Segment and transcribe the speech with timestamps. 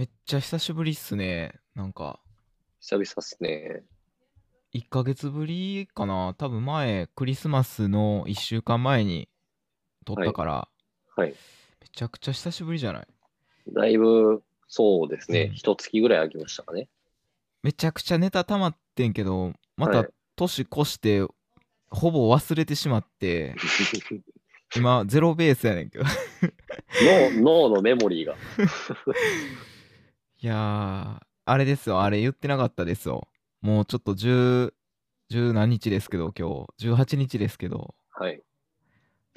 [0.00, 1.52] めっちゃ久しぶりっすね。
[1.74, 2.20] なんか、
[2.80, 3.82] 久々っすね。
[4.72, 6.34] 1ヶ月ぶりかな。
[6.38, 9.28] 多分前、クリスマスの1週間前に
[10.06, 10.68] 撮ったから、
[11.14, 11.28] はい。
[11.28, 11.36] め
[11.92, 13.06] ちゃくちゃ久しぶりじゃない？
[13.74, 15.54] だいぶ、そうですねうん。
[15.54, 16.88] 一、月ぐらい空きましたかね。
[17.62, 21.26] めちゃくちゃネタ溜まってんけど、またはい年越して、
[21.90, 23.54] ほぼ忘れてしまって、
[24.74, 26.04] 今、ゼロベースやねんけど。
[27.42, 28.34] 脳脳のメモリーが。
[30.42, 33.28] いやー、あれですよ、あれ言ってなかったですよ。
[33.60, 34.72] もうちょっと10、
[35.30, 38.42] 10何日ですけど、今日、18日ですけど、はい。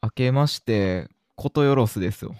[0.00, 2.36] 明けまして、ことよろすですよ。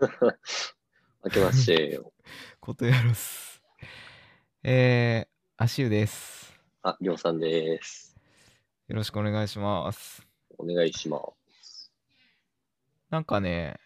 [1.22, 2.00] 明けまして、
[2.60, 3.62] ことよろす。
[4.62, 6.58] えー、足湯です。
[6.82, 8.16] あ、りょうさんです。
[8.86, 10.26] よろしくお願いします。
[10.56, 11.18] お願いしま
[11.60, 11.92] す。
[13.10, 13.78] なんかね、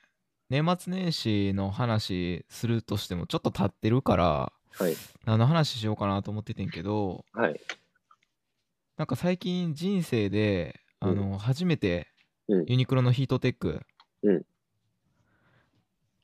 [0.52, 4.94] 年末年始の話するとしてもちょっと経ってるから、はい。
[5.24, 7.58] 何の話しようかなと思っててんけど、はい。
[8.98, 12.06] なんか最近人生で、あの、初めて
[12.48, 13.80] うんユニクロのヒートテック、
[14.22, 14.42] うん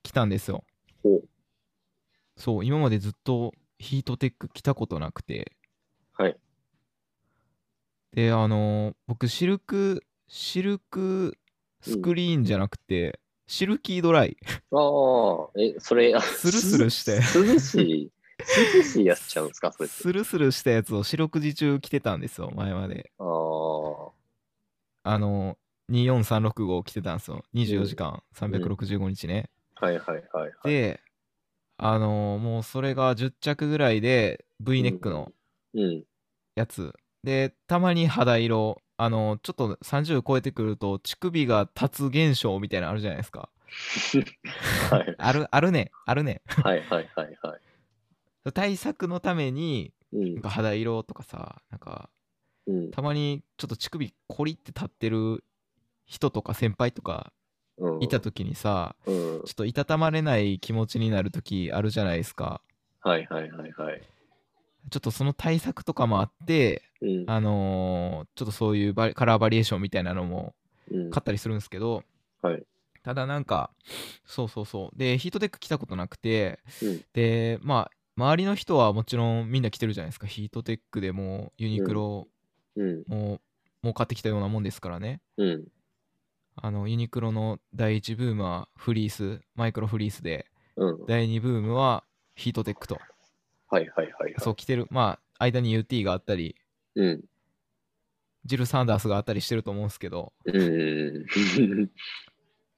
[0.03, 0.62] 来たんですよ。
[2.36, 5.53] そう、今までずっとヒートテック着たことなくて、
[6.12, 6.36] はい。
[8.12, 11.38] で、あの僕、シルク、シルク
[11.81, 14.36] スクリーンじゃなくて、シルキードライ。
[14.70, 18.12] ああ、え、それ、あスルスルしてす涼しい、
[18.77, 19.88] 涼しいやつちゃうんですか、それ。
[19.88, 23.10] スルスルしたやつを四六時中着てたんですよ、前まで。
[23.19, 25.56] ああ、あの、
[25.88, 27.42] 24365着てたんですよ。
[27.54, 29.48] 24時間、365日ね。
[29.76, 30.70] はいはいはいはい。
[30.70, 31.00] で、
[31.78, 35.32] あのもうそれが10着ぐらいで V ネックの
[35.72, 36.04] うん。
[36.54, 36.92] やつ。
[37.22, 43.48] で、たまに肌色、あのちょっと30超えてくると乳首が立つ現象みたいなのあるじゃないですか。
[44.91, 46.42] はい ある、あるね、あるね。
[46.46, 47.60] はいはいはいはい。
[48.52, 52.10] 対策のために、うんなんか肌色とかさ、なんか
[52.66, 55.44] うんたまにちょっと乳首コリって立ってる
[56.06, 57.32] 人とか先輩とか
[57.76, 58.03] うん。
[58.03, 59.42] いた時にさ、うん。
[59.44, 62.60] ちょっといたたまれない気持ちになる時あるじゃないですか。
[63.00, 64.03] はいはいはいはい。
[64.88, 67.25] ちょっとその対策とかもあって、うん。
[67.26, 70.54] あのーちょっとそういうカラーバリエーションみたいなのも
[70.91, 72.03] うん買ったりするんですけど、
[72.43, 72.65] はい。
[73.03, 73.71] ただなんか、
[74.26, 74.99] そうそうそう。
[74.99, 80.26] で、ヒートテック着たことなくて、うんで、まあ、周りの人はもちろんみんな着てるじゃないですか。
[80.26, 82.26] ヒートテックでもうユニクロ
[82.76, 83.05] うん。
[83.06, 83.41] も、
[83.82, 85.20] もう買ってきたようなもんですからね。
[85.37, 85.65] うん。
[86.56, 91.06] あの、ユニクロの第1ブームはフリース、マイクロフリースで、うん。
[91.06, 92.03] 第2ブームは
[92.34, 92.99] ヒートテックと。
[93.71, 94.34] はいはいはいはい。
[94.39, 94.87] そう着てる。
[94.91, 96.56] まあ、間に UT があったり、
[96.95, 97.25] うん。
[98.45, 101.27] ジル・サンダースがあったりしてると思うんですけど、うん。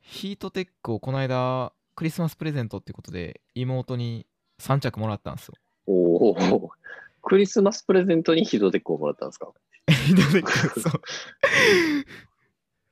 [0.03, 4.27] ヒートテックをこの間、クリスマスプレゼントってことで、妹に
[4.61, 5.55] 3着もらったんですよ。
[5.87, 6.71] おお。
[7.23, 9.53] クリスマスプレゼントにヒートテックをもらったんですか？
[10.07, 11.03] ヒートテック、そう。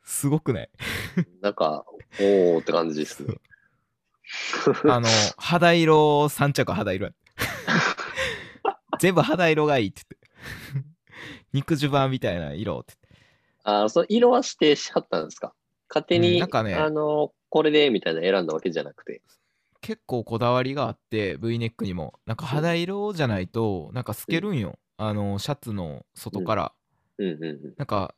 [0.04, 0.70] すごくない？
[1.42, 1.84] なんか、
[2.20, 3.34] おおって感じですね。
[4.84, 7.12] あの、肌色3着肌色や
[9.00, 10.88] 全部肌色がいいって言って。
[11.52, 12.94] 肉襦袢みたいな色って。
[13.64, 15.54] あーその色は指定しはったんですか？
[15.88, 19.22] 勝手うんに、なんかねあの、これでみたいな選んだわけじゃなくて。
[19.80, 22.18] 結構こだわりがあって V ネックにも。
[22.26, 26.72] なんか肌色じゃないとなんか透けるんよ、あのシャツの外から、
[27.18, 27.28] うん。
[27.28, 27.74] うんうん。
[27.76, 28.14] なんか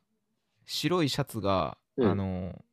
[0.66, 2.10] 白いシャツが、うん。
[2.10, 2.64] あの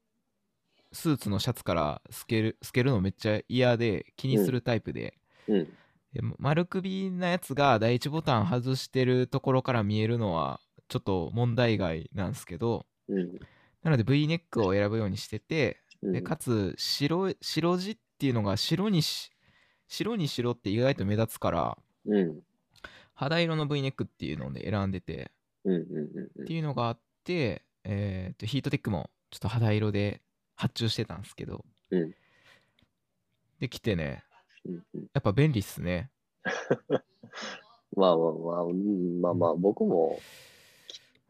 [0.93, 5.17] スーツのシャツから透ける透けるのめっちゃ嫌で気にするタイプで,、
[5.47, 5.77] うん。
[6.13, 13.39] で丸首なやつが第一ボタン外してるところから見えるのはちょっと問題外なんですけどうん。
[13.83, 19.31] なので V ネックを選ぶようにしてて、うんでかつ白い白地っていうのが白にし
[19.87, 22.39] 白に白って意外と目立つからうん。
[23.13, 25.31] 肌色の V ネックっていうので選んでて
[25.63, 30.21] うんうんうんっていうのがあって、えーとヒートテックもちょっと肌色で
[30.55, 32.13] 発注してたんですけどうん。
[33.59, 34.23] できてね。
[34.65, 36.09] やっぱ便利っすね。
[37.95, 40.19] まあまあまあ、うんまあまあ、僕も、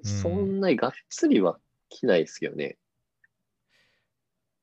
[0.04, 0.10] うん。
[0.10, 1.60] そんなにがっつりは
[1.90, 2.78] 着ないですけどね。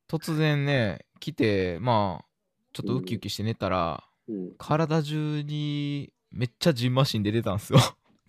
[0.08, 2.24] 突然ね来てまあ
[2.72, 4.54] ちょっとウキウキして寝たら、うん。
[4.58, 7.78] 体中にめっちゃジンマシンで出たんですよ。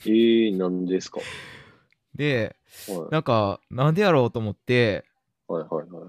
[0.05, 1.19] えー、なんですか。
[2.15, 2.55] で
[2.87, 5.05] はなんかなんでやろうと思って
[5.49, 6.03] いはいはいはい。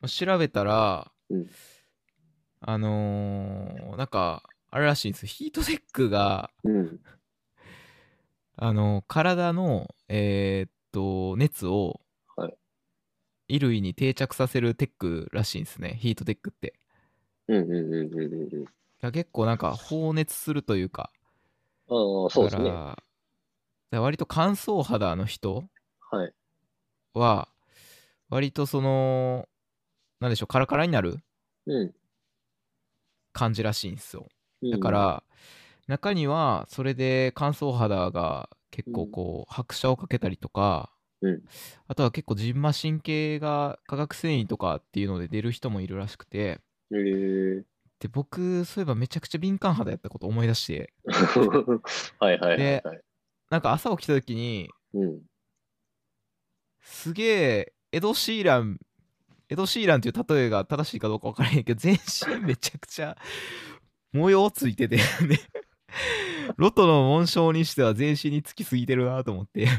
[0.00, 1.50] は調べたら、うん
[2.60, 6.68] あのーなんかあれらしいんですヒートテックがい。
[6.68, 7.00] うん。
[8.56, 12.00] あの体のえーっと熱を
[12.36, 12.56] はい
[13.48, 16.74] 衣類に定着させるテックらしいんですねヒートテックって
[17.48, 18.66] うんうんうんうんうん
[19.12, 21.10] 結構なんか放熱するというか、
[21.88, 21.94] あ
[22.26, 22.64] あ、そうですね。
[22.64, 23.02] だか
[23.90, 25.64] ら割と乾燥肌の人
[26.10, 26.32] はい。
[27.14, 27.48] は、
[28.30, 29.48] 割とその、
[30.20, 31.20] なんでしょう、カラカラになる
[31.66, 31.94] うん。
[33.36, 34.26] 感じらしいんですよ。
[34.62, 35.22] うんだか、ら、
[35.86, 40.90] 中にはそれで乾燥肌が結構こう拍車をかけたりとか、
[41.20, 41.42] うん
[41.88, 46.58] あとは結構ジンマシン系が化学繊維とかっていうので出る人もいるらしくてへ
[46.92, 47.64] え
[48.00, 50.92] で僕そういえばめちゃくちゃ敏感肌やったこと思い出して
[52.20, 53.00] はいはいはいではい。
[53.50, 55.22] なんか朝起きた時にうん。
[56.82, 58.78] すげえエド・シーラン
[59.48, 63.16] エド・シーランっていう例えが正しいかどうか分からへんけど全身めちゃくちゃ
[64.12, 65.02] 模様ついててで
[66.56, 69.68] ロトの紋章にしては全身につきすぎてるなと思って。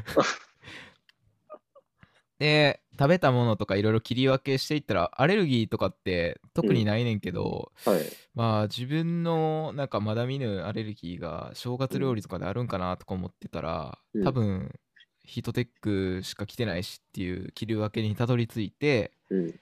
[2.39, 8.01] で食べたものとかいろいろ切り分けしていったらアレルギーとかって特にないねんけど、はい。
[8.33, 14.23] まあ自分のなんかまだ見ぬアレルギーが正月料理とかであるんかなとか思ってたら、うん。
[14.23, 14.79] 多分
[15.27, 19.59] ヒートテックしか着てないしっていう切り分けにたどり着いてうん。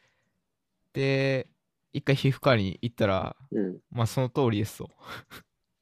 [0.94, 1.48] で
[1.92, 3.80] 一回皮膚科に行ったらうん。
[3.92, 4.92] まあその通りですと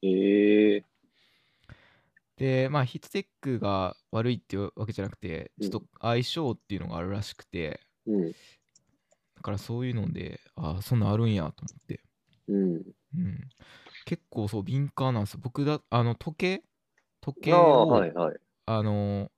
[0.02, 0.84] ええ
[2.36, 8.32] でまあヒートテックが悪いっていうわけじゃなくてちょっと相性っていうのがあるらしくてうん。
[8.32, 12.00] だからそういうのでああそんなんあるんやと思って
[12.48, 12.74] うん。
[12.74, 13.50] うん
[14.06, 16.64] 結構そう敏感なんですよ僕だあの時計
[17.20, 18.43] 時計をはいはい。
[18.66, 19.30] あの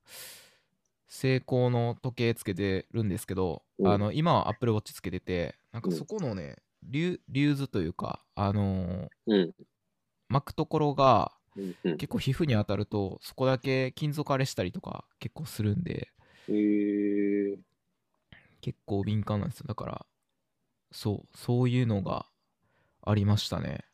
[1.08, 9.52] 成功の時計つけてるんですけど、うんあの今は Apple Watch つけててなんかうんそこのね、リュリューズというかあのうん。
[10.28, 11.74] 巻くところがうん。
[11.84, 11.96] うん。
[11.96, 16.08] 結構皮膚に当たるとそこだけ金属荒れしたりとか結構するんで
[16.48, 16.52] え
[17.52, 17.58] え
[18.60, 20.06] 結構敏感なんですよだから
[20.92, 22.26] そうそういうのが
[23.02, 23.84] ありましたね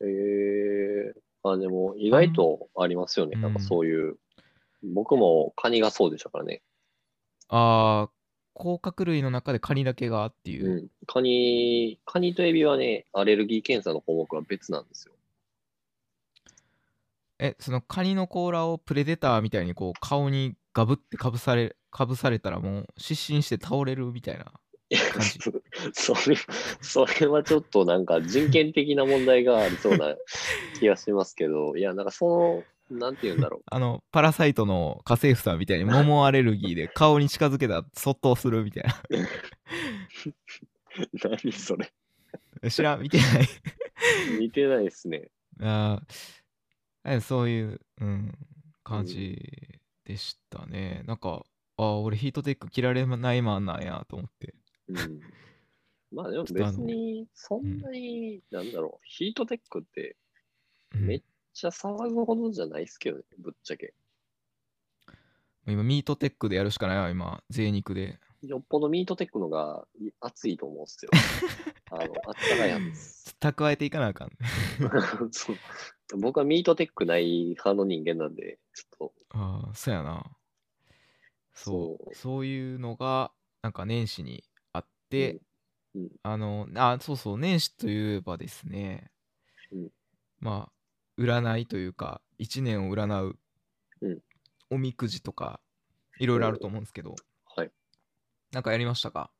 [0.00, 3.32] ええあ、でも意外とありますよね。
[3.34, 4.16] うんなんかそういう。
[4.82, 6.62] 僕もカニがそうでしたからね。
[7.48, 8.10] あー
[8.52, 10.88] 甲殻類の中でカニだけがっていう、うん。
[11.06, 15.14] カニ、カニとエビはね、アレルギー検査の項目は別なんですよ。
[17.38, 25.38] えそのカニの甲羅をプレデターみたいにこう顔にガブってかぶされかぶされたらもう失神して倒れるみたいな感じ
[25.94, 26.36] それ、
[26.82, 30.14] それはちょっとなんか人権的な問題がありそうな
[30.78, 38.88] 気がしますけど、いや、なんかその、なんて言うんだろ あのパラサイトの家政婦さんみたいに桃アレルギーで顔に近づけたらそっとするみたいう。
[41.22, 41.92] 何それ。
[42.62, 43.48] な知らん見てない
[44.40, 45.30] 似てないですね。
[45.60, 48.38] あーえそういう、うん、
[48.82, 51.44] 感じでしたね、なんか
[51.76, 54.54] あー俺ヒートテック着られないマンなんやと思って
[54.88, 55.20] うん。
[56.12, 60.16] まあでも別に、そんなに、なんだろう、ヒートテックって
[60.94, 63.94] うんめっちゃ騒ぐほどじゃないですけどね、ぶっちゃけ。
[65.66, 68.18] 今ミートテックでやるしかないわ今贅肉で。
[68.42, 71.10] よっぽどミートテックのがい熱いと思うんですよ。
[71.90, 73.36] あの、あったかいやつ。
[73.40, 74.30] 蓄えていかなあかん。
[75.32, 75.56] そう。
[76.18, 80.24] 僕はミートテックない派の人間なんで、ちょっああ、そうやな。
[81.54, 82.04] そう。
[82.04, 82.14] そう。
[82.14, 83.32] そういうのが、
[83.62, 85.40] なんか年始にあって、
[85.94, 86.02] うん。
[86.02, 86.10] うん。
[86.22, 89.10] あの、あ、そうそう、年始といえばですね、
[89.72, 89.90] うん。
[90.40, 90.79] まあ、
[91.20, 93.38] 占いというか、一年を占う、
[94.00, 94.22] うん。
[94.70, 95.60] おみくじとか、
[96.18, 97.70] いろいろあると思うんですけど、と、はい。
[98.52, 99.30] なんかやりましたか？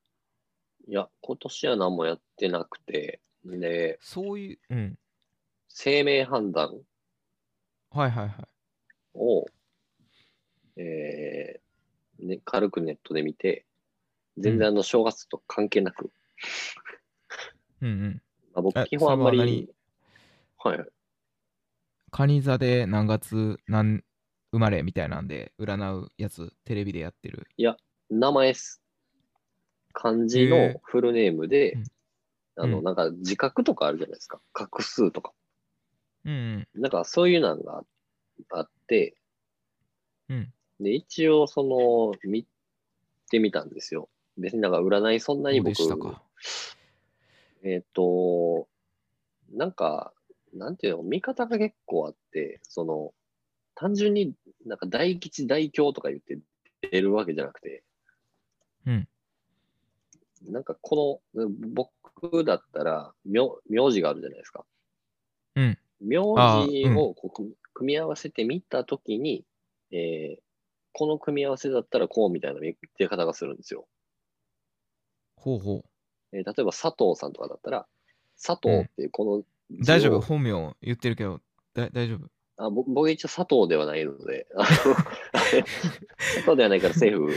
[0.87, 4.99] いや、今年は何もやってなくて、で、そういう、うん。
[5.69, 6.81] 生命判断。
[7.91, 8.37] はいはいはい。
[9.15, 9.47] を、
[10.77, 13.65] えーね、軽くネットで見て、
[14.37, 16.11] 全然あの正月と関係なく、
[17.81, 17.89] うん。
[17.89, 18.23] うん。
[18.53, 19.39] まあ、僕え基本あんまり、
[20.59, 20.89] はいはい、
[22.11, 24.03] 蟹座で何月何
[24.53, 27.47] 生まれみたいなんで占うやつテレビでやってる
[28.11, 28.83] 名前っす。
[29.93, 31.85] 漢字のフルネームで、うん
[32.57, 34.41] あの、うんなんか自覚とかあるじゃないですか。
[34.53, 35.33] 画数とか。
[36.25, 37.83] うんなんかそういうのが
[38.51, 39.17] あって、
[40.29, 42.47] うんうんで、一応その、見
[43.31, 44.09] てみたんですよ。
[44.39, 45.75] 別になんか占いそんなに僕、
[47.63, 48.67] えっ、と、
[49.53, 50.15] なんか、
[50.55, 53.15] なんていうの、見方が結構あって、その、
[53.75, 54.35] 単純に
[54.67, 56.39] なんか大吉大凶とか言って
[56.91, 57.83] 出るわけじゃなくて、
[58.87, 59.09] うん。
[60.49, 64.65] なんかこの、僕だったら、名名字があるじゃないですか。
[65.57, 65.79] うん。
[66.01, 69.45] 名あ字をこう組組み合わせてみたときに、
[69.91, 70.43] えー
[70.93, 73.87] この組み合わせだったらこうみたいな見出方がするんですよ。
[75.37, 75.85] ほうほ
[76.33, 77.87] えー例えば佐藤さんとかだったら、
[78.45, 80.21] 佐藤ってこの大丈夫？
[80.21, 81.41] 本名言ってるけど
[81.75, 82.29] だ大丈夫？
[82.57, 84.85] あぼ僕一応佐藤ではないので、 佐
[86.45, 87.33] 藤ではないからセーフ。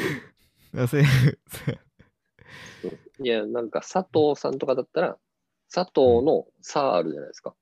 [0.76, 1.04] あせい
[3.28, 5.18] や、なんか佐藤さんとかだったら、
[5.74, 7.56] 佐藤のさあるじゃないですか。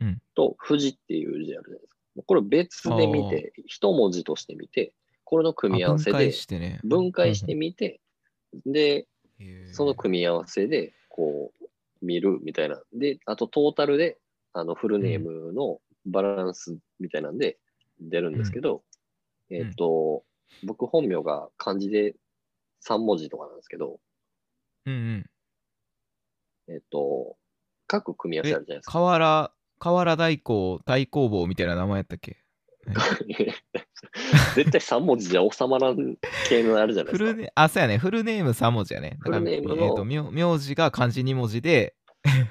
[0.00, 0.22] うん。
[0.34, 1.96] と、富士っていう字あるじゃないですか。
[2.24, 4.94] これ別で見て、一文字として見て、
[5.24, 6.80] これの組み合わせあ分解でしてね。
[6.82, 8.00] 分解してみて、
[8.64, 9.06] で、
[9.72, 11.65] その組み合わせで、こう、
[12.06, 12.80] 見るみたいな。
[12.92, 14.18] で、あとトータルで、
[14.52, 17.58] あの、フルネームのバランスみたいなんで
[18.00, 18.82] 出るんですけど、
[19.50, 20.24] えっ、と、
[20.64, 22.14] 僕本名が漢字で
[22.84, 23.98] 3文字とかなんですけど、
[24.86, 25.26] うんうん
[26.68, 27.36] えっ、と、
[27.86, 28.92] 各組み合わせあるじゃないですか。
[28.92, 32.38] 河原河原大工大工房みたいな名前やったっけ？
[34.54, 36.16] 絶対3文字じゃ収まらん
[36.48, 37.36] 系のあるじゃないフですか。
[37.36, 41.94] ルネあそうやねフルネーム3文字やねフルネームのえーと名名字が漢字2文字で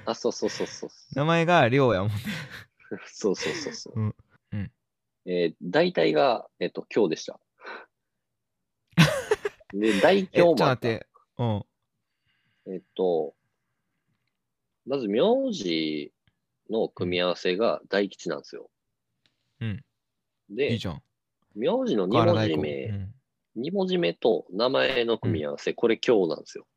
[0.05, 0.89] あ、そうそうそうそう。
[1.15, 2.15] 名前が亮やもんね
[3.07, 3.99] そうそうそうそう。
[3.99, 4.15] うん
[4.53, 4.71] うん
[5.25, 7.39] えー大体が、えっ、と、今日でした。
[9.73, 10.57] で、大今日もあった。
[10.57, 11.65] と待ってうん
[12.67, 13.35] えっと、
[14.85, 16.11] まず名字
[16.69, 18.69] の組み合わせが大吉なんですよ。
[19.61, 19.84] うん
[20.49, 21.01] で、いいじゃん
[21.55, 23.15] 名字の2河原大工文字目、うん
[23.57, 26.67] 2文字目と名前の組み合わせ、これ今日なんですよ。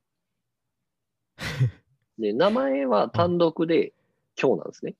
[2.18, 3.92] で、名前は単独で
[4.40, 4.94] 今日なんですね。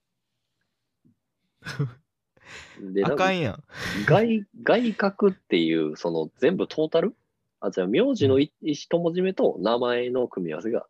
[2.81, 3.63] で、なんかあかんやん
[4.07, 7.15] 外外角っていう、その全部トータル？
[7.61, 10.87] あ、じゃあ名字のい一文字目と名前の組み合わせが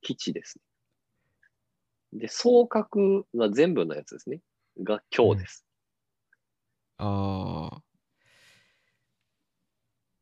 [0.00, 0.58] 吉です
[2.12, 2.20] ね。
[2.20, 4.40] で、総角は全部のやつですね。
[4.82, 5.63] が今日です。
[7.06, 7.82] あーっ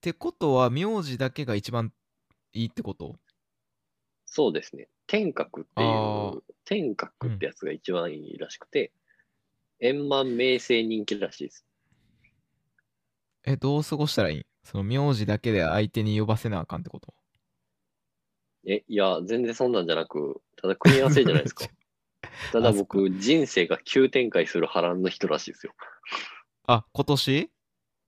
[0.00, 1.92] てことは名字だけが一番
[2.52, 3.16] いいってこと？
[4.26, 4.88] そうですね。
[5.06, 5.84] 天角ってい
[6.38, 8.92] う、天角ってやつが一番いいらしくて、
[9.78, 11.64] 円満名声人気らしいです。
[13.44, 14.46] えどう過ごしたらいい？
[14.64, 17.14] その名字だけで相手に呼ばせなあかんってこと？
[18.66, 21.66] え、いや、全然そんなんじゃなく、ただ組み合わせじゃないですか。
[22.52, 25.74] ただあそっ僕、人生が急展開する波乱の人らしいですよ。
[26.66, 27.50] あ今年？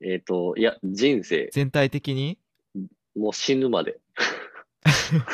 [0.00, 2.38] えっ、と、いや、人生、全体的に？
[3.16, 4.00] もう死ぬまで。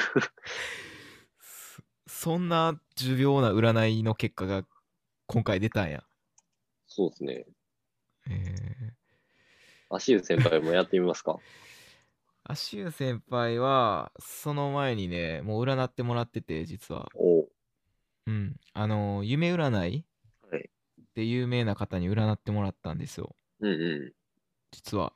[1.41, 4.65] そそんな重要な占いの結果が
[5.27, 6.05] 今回出たんや。
[6.87, 7.47] そうですね。
[8.29, 11.39] えー、足湯先輩もやってみますか？
[12.45, 17.09] 足湯先輩はその前にねもう占ってもらってて実は。
[17.15, 17.43] お。
[17.43, 17.49] う
[18.27, 18.57] うん。
[18.73, 20.05] あの夢占い
[21.17, 23.35] はいで有名な方に占ってもらったんですよ。
[23.61, 24.15] うんう
[24.71, 25.13] 実は。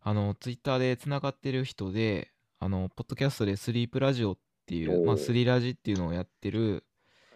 [0.00, 6.84] あのツイッターでつながってる人であのポッドキャストでスリープラジオっていう、まあ、スリラジっていうのをやってる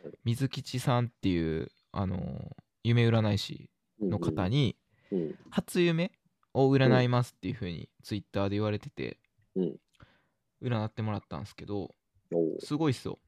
[0.04, 3.70] はい水吉さんっていうあの夢占い師
[4.02, 4.10] ん。
[4.10, 4.76] の方に
[5.10, 5.38] うん。
[5.50, 6.12] 初夢
[6.54, 9.18] を占いますっていう風にツイッターで言われてて
[9.56, 9.76] うん。
[10.62, 11.94] 占ってもらったんですけど
[12.60, 13.18] すごいっすよ。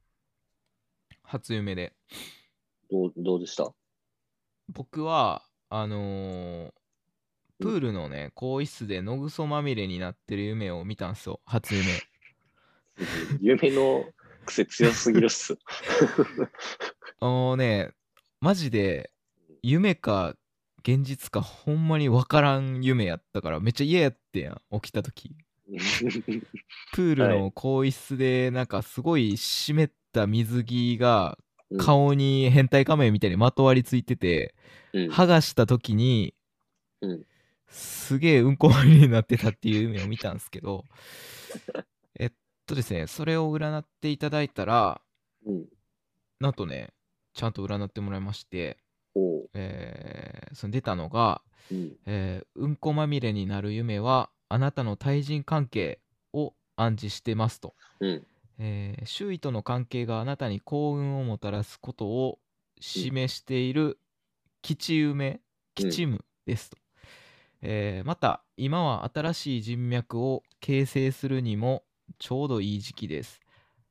[1.23, 1.93] 初夢で。
[2.91, 3.73] どう、どうでした？
[4.73, 6.71] 僕はあのー
[7.61, 11.39] プールのね更衣室で野ぐそまみれになってる夢を見たんすよ。
[11.45, 12.01] 初夢。
[13.39, 14.03] 夢の
[14.45, 15.57] 癖強すぎるっす。
[17.21, 17.91] あのね
[18.39, 19.11] マジで
[19.61, 20.35] 夢か
[20.79, 25.35] 現実かほんまに分からん夢やったからめっちゃ嫌やってんやん起きた時。
[26.93, 34.55] プールはの更衣室でなんかすごい湿った水着がうん顔に変態仮面みたいにまとわりついてて、
[34.93, 36.33] うん剥がした時に、
[37.01, 37.23] うん
[37.67, 40.83] すげえうんこまみれになってたっていう夢を見たんですけど
[42.19, 42.31] えっ
[42.65, 45.01] とですねそれを占っていただいたら
[45.45, 45.65] うん。
[46.41, 46.89] なんとね
[47.33, 48.77] ちゃんと占ってもらいまして。
[49.53, 51.97] えーその出たのが、うん。
[52.05, 55.99] えーうんこまみれになる夢はあなたの対人関係
[56.33, 58.27] を暗示してますと、うん。
[58.63, 62.39] えー周囲との関係があなたに幸運をもたらすことを
[62.79, 63.99] 示している
[64.61, 65.41] 吉夢
[65.75, 66.77] 吉夢ですと、
[67.61, 71.83] えーまた今は新しい人脈を形成するにも
[72.19, 73.39] ちょうどいい時期です。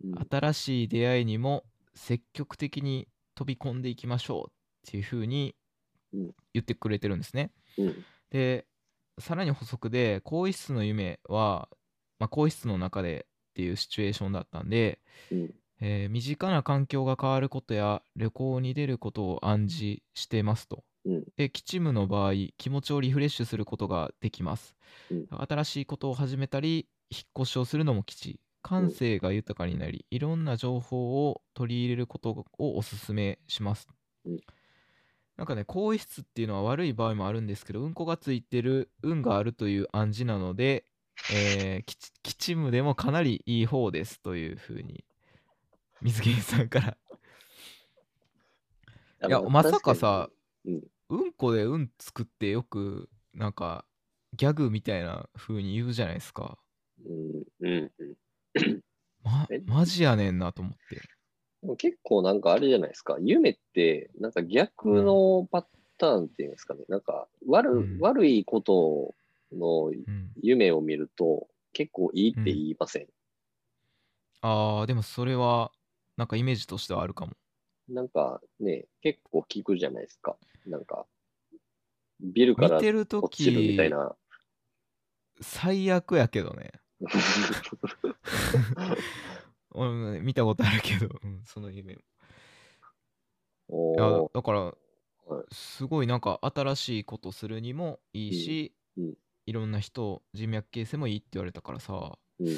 [0.04, 0.26] うん。
[0.30, 5.56] 新しい出会いにも積極的に飛び込んでいきましょうっていう風に
[6.12, 6.34] うん。
[6.54, 7.52] 言ってくれてるんですね。
[7.78, 8.06] うん。
[8.30, 8.66] で
[9.18, 11.68] さらに補足で更衣室の夢は、
[12.18, 15.54] まあ、更衣室の中でっていうシチュエーションだったんで、うん。
[15.80, 20.85] えー身近な環境が変わることや旅行に出ることを暗示してますと。
[21.04, 21.25] うん。
[21.37, 24.76] で吉夢の場合気持ちをリフレッシュすることができます、
[25.11, 33.88] うん新しいことを始めたり引っ越しをするのも吉感性が豊かになり、いろんな情報を取り入れることをおすすめします。
[34.25, 34.40] うん
[35.37, 40.85] なんかね、更衣室っていうのは悪い場合もあるんですけど、うんこがついてる運があるという暗示なので、
[41.32, 45.04] えー、きち吉夢でもかなりいい方ですというふうに、
[46.02, 46.96] 水源さんから。
[49.28, 50.30] いや、まさかさ、
[50.64, 53.84] うんうんこでうん作ってよく、なんか、
[54.36, 56.56] ギャグみたいな風に言うじゃないですか。
[57.04, 58.16] うん、うん、うん。
[59.22, 61.00] まえ、マジやねんなと思って。
[61.76, 63.16] 結構なんかあれじゃないですか。
[63.20, 65.66] 夢って、なんか逆のパ
[65.98, 66.84] ターンっていうんですかね。
[66.88, 69.14] なんか悪,、うん悪いこと
[69.52, 73.07] のうん、夢を見ると結構いいって言いません？
[74.42, 75.73] あー、でもそれは、
[76.16, 77.33] なんかイメージとしてはあるかも。
[77.88, 80.37] なんかね、結構聞くじゃないですか。
[80.66, 81.07] なんか、
[82.21, 82.83] ビルから落
[83.30, 84.16] ちるみたいき、な。
[85.42, 86.71] 最悪やけどね。
[89.73, 91.95] 俺もね見たことあるけど、うん、その夢
[94.33, 94.61] だから
[95.26, 99.14] はい、すごいなんか新しいことするにもいいし、うんうん
[99.50, 102.57] いろんな人、人脈形成もいいって言われたからさ、うん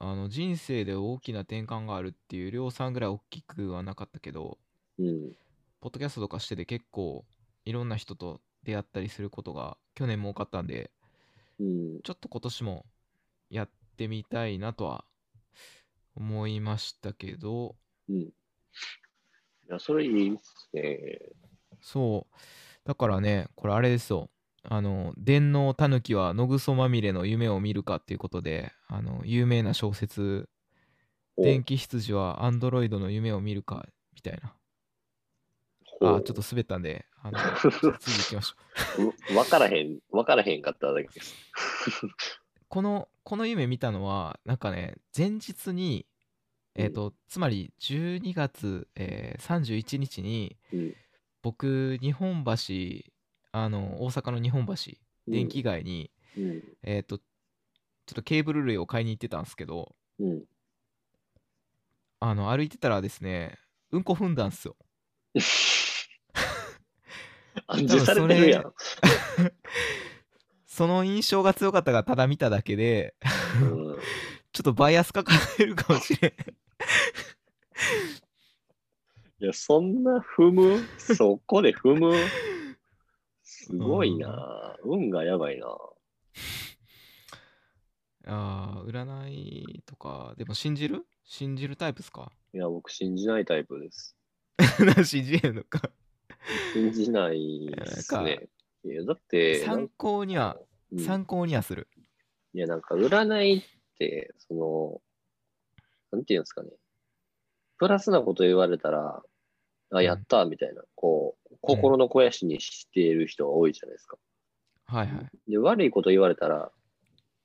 [0.00, 4.58] あの人生で大きな転換があるっていう量産ぐらい大きくはなかったけど、
[4.98, 5.32] うん。
[5.80, 7.24] ポッドキャストとかしてて結構
[7.64, 10.90] いろんな人と出会ったりすることが去年も多かったんで、
[11.58, 12.00] うん。
[12.02, 12.84] ちょっと今年も
[13.48, 15.06] やってみたいなとは
[16.16, 17.76] 思いましたけど、
[18.10, 18.16] うん。
[18.16, 18.32] い
[19.68, 21.20] や、それいいっすね。
[21.80, 22.36] そう。
[22.84, 24.28] だからね、これあれですよ。
[24.68, 30.48] あの、電脳たぬきは野ぐそまみれの夢を見るかっていうことで、あの、有名な小説、
[31.36, 34.54] お電気羊はアンドロイドの夢を見るか、みたいな。
[36.00, 37.38] あ、ちょっと滑ったんで、あの、
[38.00, 39.34] 次行きましょう。
[39.34, 41.34] うわからへん、わからへんかっただけです。
[42.68, 46.06] この、この夢見たのは、なんかね、前日に、
[46.74, 50.94] えっ、と、つまり12月、えー31日に、うん。
[51.42, 52.52] 僕、日本橋、
[53.56, 54.74] あの、大阪の日本橋、
[55.28, 56.60] 電気街に、うん。
[56.82, 57.24] えっ、と、ちょ
[58.10, 60.42] っとケーブル類を買いに行ってたんですけど、うん。
[62.18, 63.56] あの、歩いてたらですね、
[63.92, 64.74] うんこ踏んだんすよ。
[67.68, 68.74] 暗示されてるやん。
[70.66, 73.14] その印象が強かったからただ見ただけで、
[73.62, 73.96] うん
[74.52, 76.32] ちょっとバイアスかかってるかもしれん。
[79.40, 80.88] いや、そんな踏む？
[80.98, 82.16] そこで踏む？
[83.66, 84.76] すごいな。
[84.84, 85.66] 運がやばいな。
[88.26, 91.06] あー占いとか、でも信じる？
[91.24, 92.32] 信じるタイプっすか？
[92.52, 94.16] いや、僕信じないタイプです。
[95.04, 95.90] 信じへんのか。
[96.72, 98.48] 信じないですね。
[98.84, 100.56] いや、だって、参考には、
[100.92, 101.88] うん参考にはする。
[102.52, 103.62] いや、なんか占いっ
[103.98, 105.02] て、その、
[106.12, 106.70] なんていうんですかね。
[107.78, 109.24] プラスなこと言われたら、
[109.90, 114.16] あ、やったみたいな、こう、心の肥やしにしている人が多いじゃないですか。
[114.86, 115.50] はいはい。
[115.50, 116.70] で、悪いこと言われたら、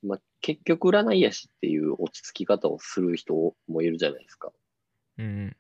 [0.04, 4.52] まあ、結局占いやしっていう落ち着き方をする人もいるじゃないですか。
[5.18, 5.56] うんうん。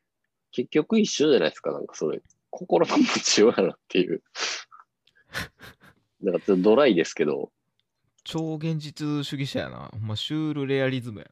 [0.51, 2.21] 結局一緒じゃないですか、なんかそれ。
[2.49, 4.23] 心の持ちようやなっていう。
[6.21, 7.51] なんかちょっとドライですけど、
[8.23, 9.89] 超現実主義者やな。
[9.91, 11.25] ほんまシュールレアリズムや。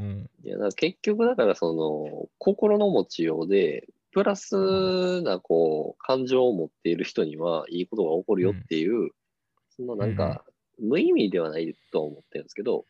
[0.00, 0.30] うん。
[0.42, 9.10] いや、だから結局だからその、心の持ちようで、プラスなこう、感情を持っている人にはいいことが起こるよっていう、
[9.76, 10.44] そのなんか、
[10.78, 12.86] 無意味ではないとは思ってるんですけど、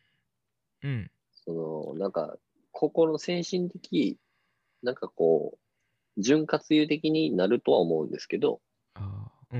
[0.83, 1.11] うん。
[1.45, 2.37] その、なんか、
[2.71, 4.17] 心の精神的、
[4.81, 5.57] なんかこ
[6.17, 8.61] う、潤滑油的になるとは思うんですけど、
[9.51, 9.59] うん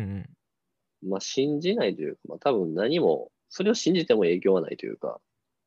[1.03, 1.09] うん。
[1.09, 5.19] まあ、信じないというか、まあ、多分何も、それを信じても影響はないというか、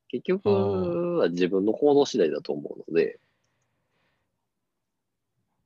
[0.09, 3.19] 結局は自分の行動次第だと思うので、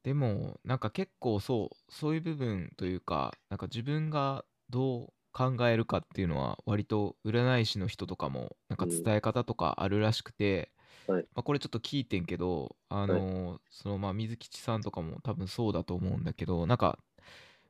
[0.10, 9.06] でも、なんか結構そう、そういう部分というか、なんか自分がどう考えるかっていうのは、割と占い師の人とかも、なんかうん。
[9.06, 10.72] 伝え方とかあるらしくて、
[11.08, 11.30] はい。
[11.36, 17.00] まあ、これちょっと聞いてんけど、あのーそのまあ水吉さんとかも多分そうだと思うんだけど、なんか、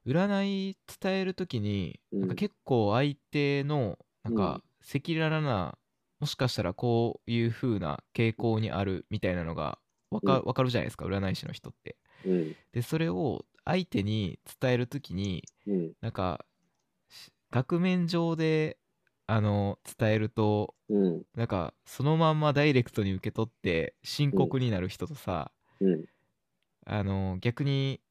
[0.06, 2.22] 占い伝えるときに、うん。
[2.22, 4.34] なんか結構相手の、なん。
[4.34, 5.78] か、赤裸々な、
[6.20, 9.80] もしかしたらこういう風な傾向にあるみたいなのが
[10.12, 10.42] わか,、うん。
[10.42, 11.98] わかるじゃないですか、占い師の人って。
[12.26, 16.46] うん、でそれを相手に伝えるときにうん、なんか
[17.10, 18.78] し額面上で
[19.28, 26.06] あの伝えるとうん、なんかそのまんまダイレクトに受け取って深刻になる人とさ、うん、
[26.86, 28.02] あの逆に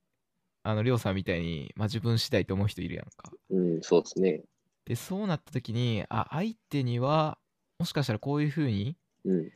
[0.63, 3.33] あのりょうさんみたいに、まあ、自分次第と思う人いるやんか。
[3.51, 4.43] うん、そうですね。
[4.85, 7.39] でそうなった時にあ相手には
[7.79, 9.53] もしかしたらこういう風にうん、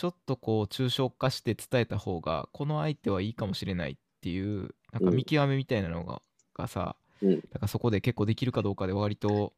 [0.00, 6.22] ちょっとこう抽象化して伝えた方がこの相手はいいかもしれないっていうなんか見極めみたいなのが,、
[6.54, 7.36] がさうん。
[7.36, 9.52] だからそこで結構できるかどうかで割と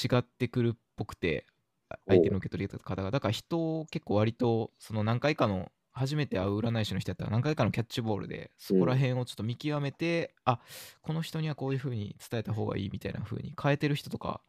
[0.00, 1.46] 違ってくるっぽくて
[1.88, 3.10] あ相手の受け取り方が。
[3.10, 10.60] だから人を結構割とその何回かの初めて会う占い師の人やったら何回かのキャッチボールでそこら辺をちょっと見極めて、あ
[11.02, 14.42] この人にはこういう風に伝えた方がいいみたいな風に変えてる人とか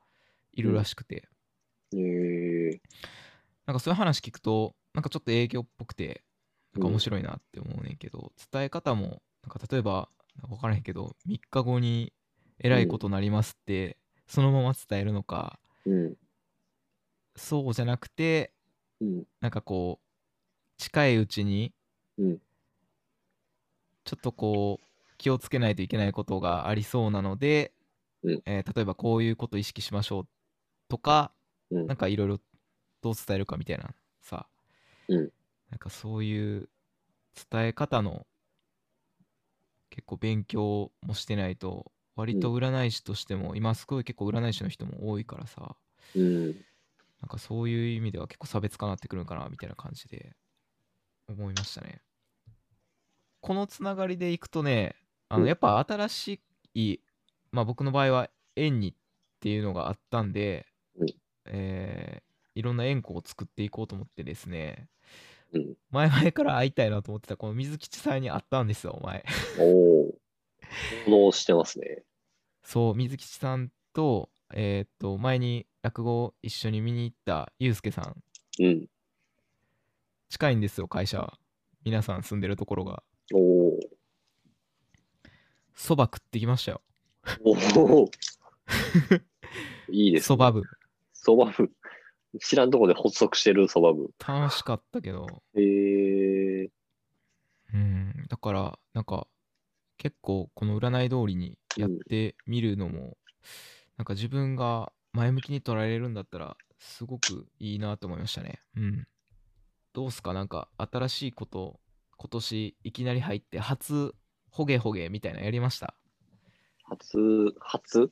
[0.54, 1.28] いるらしくて、
[1.94, 2.80] えー、
[3.70, 6.24] なんかそういう話聞くとなんかちょっと営業っぽくて
[6.74, 10.10] なんかうん面白いなって思うねんけど、伝え方もなんか例えば
[10.48, 12.12] 分からへんけど3日後に
[12.60, 16.16] えらいことなりますって、そのまま伝えるのかうん。
[17.36, 18.54] そうじゃなくて
[19.02, 19.24] うん。
[19.40, 20.06] なんかこう
[20.78, 21.72] 近いうちに
[22.18, 22.38] うん。
[24.04, 24.86] ちょっとこう
[25.20, 27.74] 気をつけないといけないことがありそうなので、
[28.24, 30.28] うんえー例えばこういうこと意識しましょう
[30.88, 31.32] とか
[31.70, 32.40] うんなんかいろいろ
[33.02, 34.48] どう伝えるかみたいなさ、
[35.08, 35.32] うん。
[35.70, 36.70] なんかそういう
[37.52, 38.28] 伝え方の
[39.90, 45.78] 結構勉強もしてないと割と占い師としても、今すごい結構占い師の人も多いからさ。
[46.14, 46.66] うん。
[47.22, 50.36] なんかそういう意味では結構差別化なってくるんかなみたいな感じで
[51.28, 52.02] 思いましたね。
[53.42, 54.96] このつながりでいくとね、
[55.30, 55.44] あうん。
[55.44, 56.42] のやっぱ新し
[56.74, 57.00] い、
[57.52, 58.96] まあ僕の場合は縁にっ
[59.40, 61.14] ていうのがあったんで、うん。
[61.46, 62.29] えー
[62.60, 64.90] いろんな縁故を作っていこうと思ってですね、
[65.54, 65.74] うん。
[65.92, 69.24] 前々から会いたいなと思ってたこの水吉さんに会ったんですよ、お前。
[69.58, 70.14] おお。
[71.06, 72.04] 行動してますね。
[72.62, 78.22] そう、水吉さんと、えーっと、前に落語を一緒に見に行ったゆうすけさん、
[78.62, 78.88] うん。
[80.28, 81.32] 近いんですよ、会社。
[81.86, 83.04] 皆さん住んでるところが。
[83.34, 83.80] おお。
[85.74, 86.82] そば食ってきましたよ。
[87.42, 88.12] おお。
[89.90, 90.28] いいです、ね。
[90.28, 90.64] そば部。
[91.14, 91.72] そば部。
[92.40, 94.12] 知らんとこで発足してるそば部。
[94.26, 96.70] 楽しかったけど、へえ
[97.74, 99.28] うん、だから、なんか、
[99.98, 103.18] 結構この占い通りにやってみるのも、
[103.98, 108.60] なんか自分が前向きに捉えれるんだったら、すごくいいなと思いましたね。
[108.78, 109.08] うん。
[109.92, 110.34] どうすか？
[110.34, 111.80] なんか、新しいこと、
[112.18, 114.14] 今年いきなり入って、初、
[114.52, 115.96] ほげほげみたいなのやりました？
[116.84, 117.18] 初、
[117.60, 118.12] 初？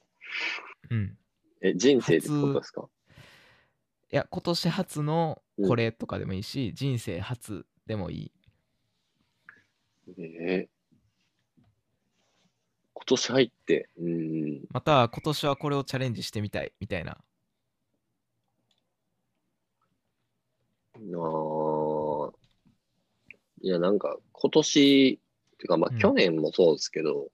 [0.89, 1.17] うん。
[1.61, 2.89] え、人生ってことですか？
[4.11, 8.31] いや、今年初のうんこれとかでもいいし、人生初でもいい。
[10.17, 10.69] ええ
[12.93, 14.65] 今年入って、うん。
[14.69, 17.17] または今年はこれをチャレンジしてみたいみたいな。
[20.95, 22.33] あー
[23.61, 25.19] いや、なんか、今年、
[25.53, 27.31] っていうか、まあ、うん去年もそうですけど、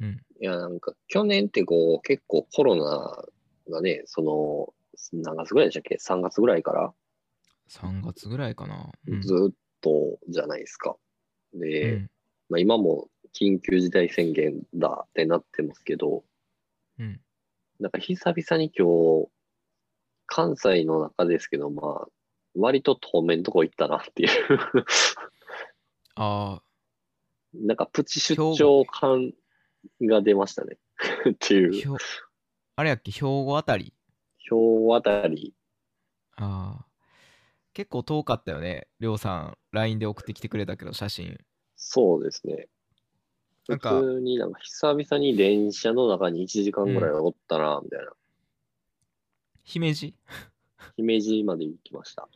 [0.00, 0.20] うん。
[0.40, 4.74] いや、なんか、去年ってこう、結構コロナがね、その、
[5.12, 6.92] 何月ぐらいでしたっけ ?3 月ぐらいから
[7.70, 8.90] 3月ぐらいかな。
[9.06, 10.96] うんずっとじゃないですか。
[11.54, 12.10] で、うん
[12.48, 13.08] まあ、今も
[13.38, 16.24] 緊急事態宣言だってなってますけど、
[16.98, 17.20] うん。
[17.78, 18.86] なんか久々に今
[19.22, 19.28] 日、
[20.26, 22.08] 関西の中ですけど、まあ、
[22.56, 24.28] 割と遠目のとこ行ったなっていう
[26.16, 26.62] ああ、
[27.54, 29.32] なんかプチ出張感
[30.02, 30.76] が出ましたね。
[31.30, 31.96] っていう、
[32.74, 33.94] あれやっけ、兵庫あたり？
[34.48, 35.54] 兵庫あたり、
[36.36, 36.86] ああ。
[37.74, 38.88] 結構遠かったよね。
[38.98, 41.38] りょうさん、LINE で送ってきてくれたけど、写真。
[41.76, 42.68] そうですね。
[43.68, 48.12] なんか普通になんか久々に電車の中に1時間ぐらいおったな、みたいな。
[49.62, 50.14] 姫路？
[50.96, 52.28] 姫路まで行きました。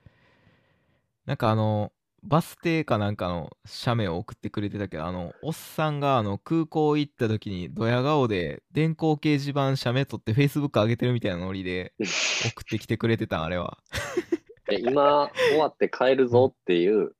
[1.25, 1.93] なんかあの、
[2.25, 13.79] バス停かなんかの写メを送ってくれてたけど、あの、おっさんがあの空港行った時にドヤ顔で電光掲示板写メ撮って Facebook 上げてるみたいなノリで送ってきてくれてたんあれは。
[14.71, 17.15] え今終わって帰るぞっていう、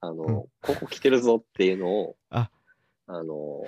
[0.00, 0.34] あの、うん。
[0.34, 2.50] ここ来てるぞっていうのを、あ。
[3.06, 3.62] あの、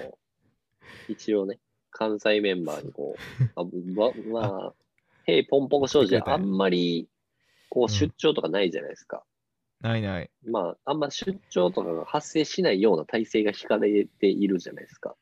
[1.08, 1.58] 一応ね、
[1.90, 4.74] 関西メンバーにこう、あままあ、
[5.24, 7.08] へいポンポコ少女あんまり、
[7.70, 7.88] こううん。
[7.88, 9.24] 出張とかないじゃないですか。
[9.80, 10.30] ないない。
[10.44, 15.14] まあ、あんま出張とかが発生しないような体制が引かれているじゃないですか。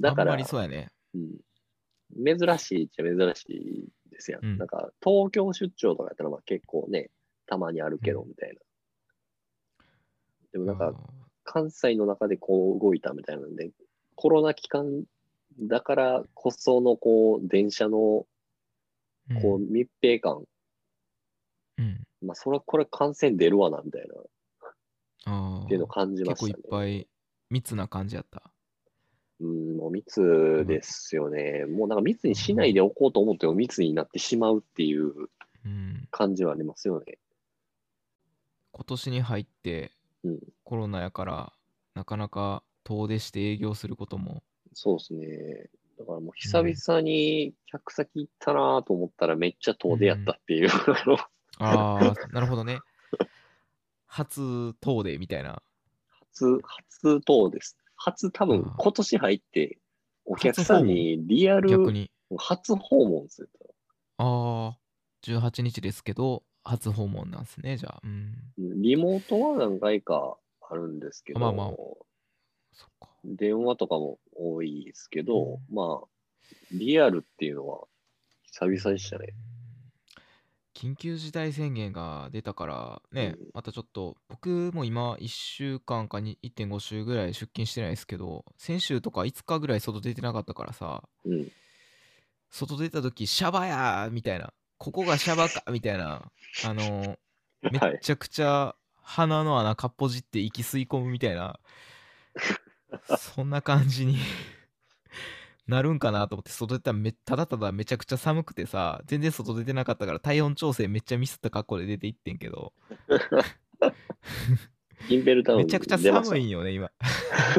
[0.00, 0.90] だから、あんまりそうやね。
[1.14, 4.44] うん、珍しいっちゃ珍しいですやん。
[4.44, 7.10] うんなんか、東京出張とかやったらまあ結構ね、
[7.46, 8.60] たまにあるけど、うんみたいな。
[10.52, 13.70] でもなんか、あ関西の中でこう動いたみたいなんで、
[14.14, 15.04] コロナ期間
[15.60, 20.44] だからこそのこう、電車のーこう密閉感、
[21.78, 24.24] うんうんまあ、それはこれ感染出るわな、みたいな、っ
[25.24, 26.62] あていうの感じま結構いしたね。
[26.66, 27.08] っぱい
[27.50, 28.50] 密な感じやった。
[29.40, 31.64] うん、もう密ですよね。
[31.66, 35.12] もうなんか密にしないでおこうと思っても密になってしまうっていう
[35.64, 36.08] うん。
[36.10, 37.18] 感じはありますよね。
[38.72, 39.92] 今年に入って
[40.24, 40.40] うん。
[40.64, 41.52] コロナやから
[41.94, 45.70] なかなか遠出して営業することもそうですね。
[45.98, 50.70] だからもう久々に客先行ったなと思ったらめっちゃ遠出やったっていう。
[51.58, 52.80] ああ なるほどね。
[54.06, 55.62] 初遠出みたいな。
[56.32, 57.76] 初、初遠です。
[57.96, 59.78] 初多分今年入って
[60.24, 62.10] お客さんにリアル逆に。
[62.36, 63.50] 初訪問する。
[64.18, 64.78] ああ
[65.22, 68.00] 18日ですけど初訪問なんですねじゃあ。
[68.04, 68.34] うん。
[68.58, 71.68] リモートは何回かあるんですけど、まあまあ。
[72.72, 73.08] そっか。
[73.24, 76.06] 電話とかも多いですけど、まあ、
[76.72, 77.86] リアルっていうのは
[78.42, 79.34] 久々でしたね。
[80.78, 91.48] 緊急事態宣言が出たからね、うんまたちょっと僕も今1週間かに1.5週ぐらい出勤してないですけど先週とか5日ぐらい外出てなかったからさうん。
[92.50, 96.30] 外出た時シャバやーみたいなここがシャバかみたいな
[96.64, 97.16] あのー
[97.72, 97.94] め はい。
[97.96, 101.58] っちゃくちゃ鼻の穴かっぽじって息吸い込むみたいな
[103.18, 104.16] そんな感じに
[105.68, 112.72] なるんかなと思って外出たらめただただめちゃくちゃ寒くてさ全然外出てなかったから体温調整めっちゃミスった格好で出て行ってんけど。
[115.08, 116.90] インペルタウンめちゃくちゃ寒いんよね今。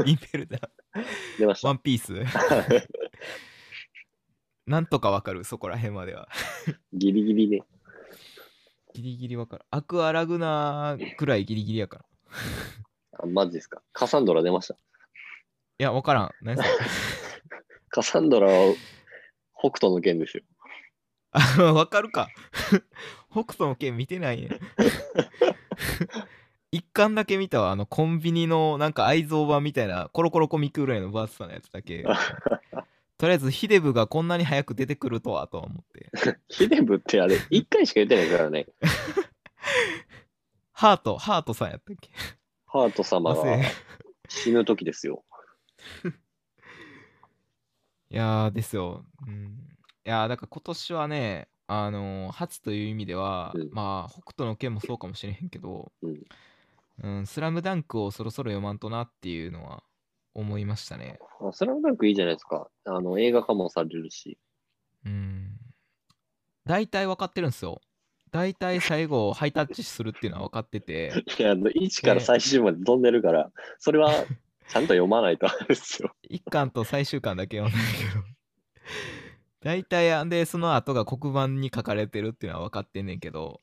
[0.06, 0.60] インペルダ
[1.38, 1.67] 出ました。
[1.67, 2.13] ワンピース。
[4.65, 6.28] なんとかわかるそこら辺までは。
[6.93, 7.63] ギリギリね。
[8.93, 9.65] ギリギリわかる。
[9.69, 12.06] アクアラグナーくらいギリギリやから。
[13.24, 13.82] あマジですか。
[13.93, 14.74] カサンドラ出ました。
[14.74, 14.78] い
[15.78, 16.32] やわからん。
[16.41, 16.69] 何それ
[17.89, 18.73] カサンドラは
[19.58, 20.43] 北斗の剣ですよ。
[21.32, 22.28] あわかるか。
[23.32, 24.49] 北斗の剣見てないね。
[26.71, 27.71] 一巻だけ見たわ。
[27.71, 32.04] あのコンビニのなんか愛蔵版みたいなコロコロコミックぐらいの分厚さのやつだけ。
[33.17, 36.10] とりあえずヒデブがこんなに早く出てくるとはとは思って。
[36.47, 38.67] ヒデブってあれ、一回しか言ってないからね。
[40.71, 42.10] ハートハートさんやったっけ？
[42.65, 43.43] ハート様が
[44.30, 45.25] 死ぬ時ですよ。
[48.12, 49.06] いやーですよ。
[49.28, 49.60] うん。
[50.06, 56.19] いやーだから今年はね、あのー初という意味では、うんまあ、北斗の拳もそうかもしれへんけど、うん
[57.04, 59.84] うん、スラムダンクをそろそろ読まんとなっていうのは
[60.34, 61.19] 思いましたね。
[61.39, 62.69] あスラムダンクいいじゃないですか。
[62.86, 64.38] あの、映画化もされるし。
[65.06, 65.52] うん。
[66.65, 67.82] 大体分かってるんですよ。
[68.32, 74.12] 大体最後、ハイタッチするっていうのは分かってて、 いや、あの、1から最終まで飛んでるから、それは
[74.70, 76.12] ちゃんと読まないとあれですよ。
[76.30, 78.24] 一巻と最終巻だけ読んだけど、
[79.62, 83.62] 大体あんで、その後が黒板に書かれてるっていうのは分かってんねんけど、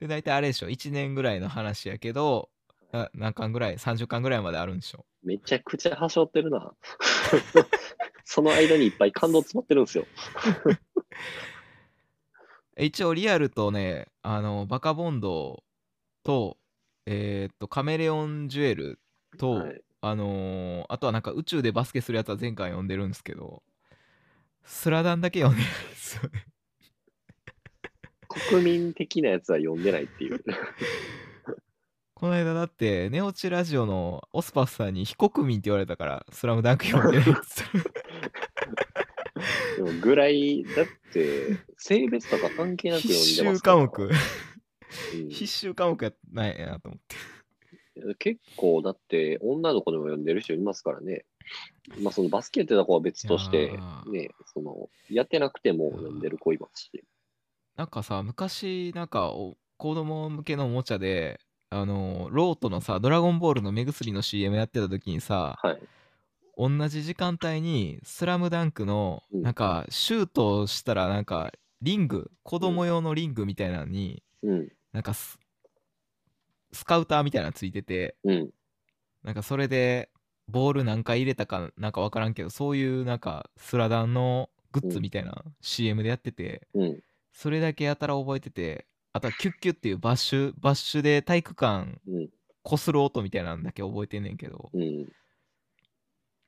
[0.00, 2.50] で、大体あれでしょ、1年ぐらいの話やけど、
[2.90, 5.06] な何巻ぐらい ?30 巻ぐらいまであるんでしょ。
[5.22, 6.74] めちゃくちゃはしょってるな。
[8.24, 10.06] その間にいっぱい感動詰まってるんですよ。
[12.76, 15.62] 一応リアルとね、あの、バカボンド
[16.24, 16.58] と、
[17.06, 18.98] えーっと、カメレオンジュエル
[19.38, 23.62] と、はいあのーあとはなんか宇宙でバスケするやつは前回読んでるんですけど、
[24.64, 26.46] スラダンだけ読んでないですよね。
[28.50, 30.42] 国民的なやつは読んでないっていう。
[32.14, 37.72] この間だって、ネオチラジオのオスパスさんに非国民って言われたから、スラムダンク読んでないっつった
[39.76, 43.80] でもぐらい、だって、性別とか関係なく読ん必でますから。
[43.80, 44.10] 修科目、うん
[45.30, 47.16] 必修科目やないなと思って。
[48.18, 51.24] 結構、だって、女の子でも読んでる人いますからね。
[52.00, 57.04] まあ、そのバスケってとこは別としてね、その、やってなくても読んでる子いますし。
[57.76, 65.78] なんかさ、昔、なんかお子供向けのおもちゃで、あの、ロートのさ、ドラゴンボールの目薬の CM やってた時にさ、はい。
[66.56, 74.68] 同じ時間帯に「スラムダンクのうんなんかシュートをしたらなんかリング子供用のリングみたいなのにうん。
[74.92, 75.38] なんかス
[76.72, 78.50] スカウターみたいなのついててうん。
[79.22, 80.10] なんかそれで
[80.48, 87.00] ボール何回入れたかなんか分からんけどそういうなんかスラダンのグッズみたいな CM でやっててうん。
[87.32, 92.30] それだけやたら覚えててあとはキュッキュッっていうバッシュバッシュで体育館うん。
[92.64, 95.08] こする音みたいなのだけ覚えてんねんけどうん。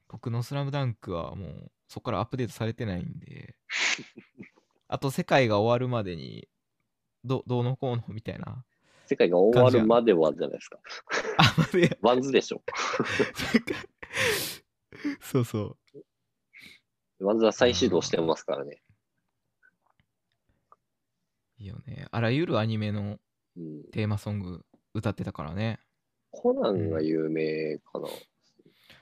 [0.08, 3.56] 僕の「スラムダンクはもうそこからアップデートされてないんで
[4.88, 6.48] あと世界が終わるまでに
[7.24, 8.64] どどうのこうのみたいな
[9.14, 10.80] 世界が終わるまではじゃないですか。
[11.38, 12.62] あ待って WANDS でしょ。
[15.22, 15.76] そうそ
[17.20, 18.82] う WANDS は再始動してますからね。
[21.58, 23.20] いいよねあらゆるアニメの
[23.56, 23.84] うん。
[23.92, 25.78] テーマソング歌ってたからね
[26.32, 28.08] コナンが有名かな。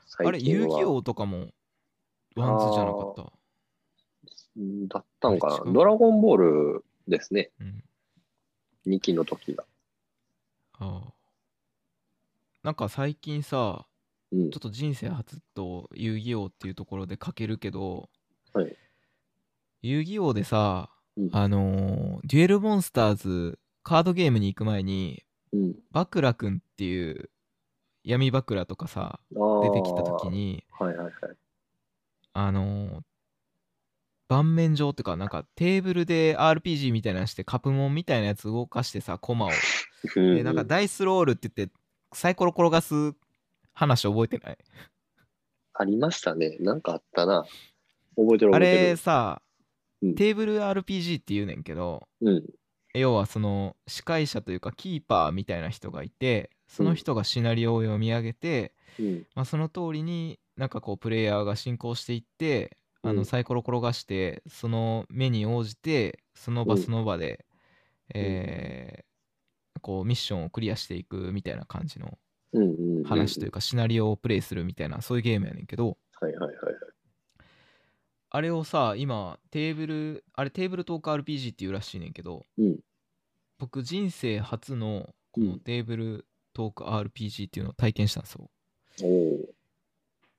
[0.05, 1.55] 最あれ遊は戯王とかも
[2.37, 3.33] WANDS じゃなかった？
[4.59, 5.73] うんだったのかな。
[5.73, 6.37] ドラゴンボー
[6.75, 7.51] ルですね。
[7.59, 7.83] うん
[8.85, 9.65] 2期の時が。
[10.87, 11.13] はあ
[12.63, 13.87] なんか最近さ
[14.33, 14.61] うんちょっ。
[14.61, 18.09] と人生初と遊戯王っていうところで書けるけど、
[18.55, 18.77] はい
[19.83, 25.75] 遊戯王でさ、うんあのーデュエルモンスターズカードゲームに行く前にうん。
[25.91, 27.31] バクラくんっていう
[28.05, 29.21] 闇バクラとかさ。
[29.31, 29.37] 出
[29.71, 30.29] てきた時。
[30.31, 31.13] にはいはいはい。
[32.35, 33.03] あのー
[34.29, 39.55] 盤面上っていうかなんかテーブルで RPG みたいなのしてカプモンみたいなやつ動かしてさコマをうん
[40.15, 41.75] でなんかダイスロールって言って
[42.13, 43.15] サイコロ転がす
[43.73, 44.59] 話覚えてない？
[45.75, 46.57] ありましたね。
[46.61, 47.45] なんかあったな。
[48.17, 48.89] 覚えてるあ覚えてる。
[48.91, 49.43] れさ、
[50.03, 52.45] うんテーブル RPG って言うねんけどうん。
[52.93, 59.27] 要はその司会者というかキーパーみたいな人がいてその人がシナリオを読み上げて、うん。
[59.35, 67.47] まあ、その通りになんかこうプレイヤーが進行していってあうんのサイコロ転がしてその目に応じてその場うんその場で、
[68.13, 69.12] えー
[69.81, 72.19] こうミッションをクリアしていくみたいな感じの。
[73.07, 76.75] 話というかシナリオをプレイするみたいなそういうゲームやねんけどはいはいはいはい。
[78.29, 82.79] あれをさ今テーブルあれテーブルトーク RPG っていうらしいねんけどうん。
[83.59, 88.51] 僕人生初のこうんのテーブルトーク RPG っていうのを体験したんですよ。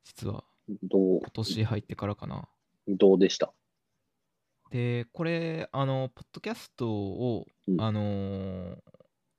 [0.04, 2.48] 実は今年入ってからかな
[2.88, 3.52] どうでした？
[4.70, 8.78] でこれあのポッドキャストを、うんあのー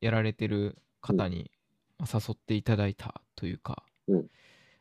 [0.04, 1.50] やられてる方に、
[1.98, 4.26] まあ誘っていただいたというか、うん。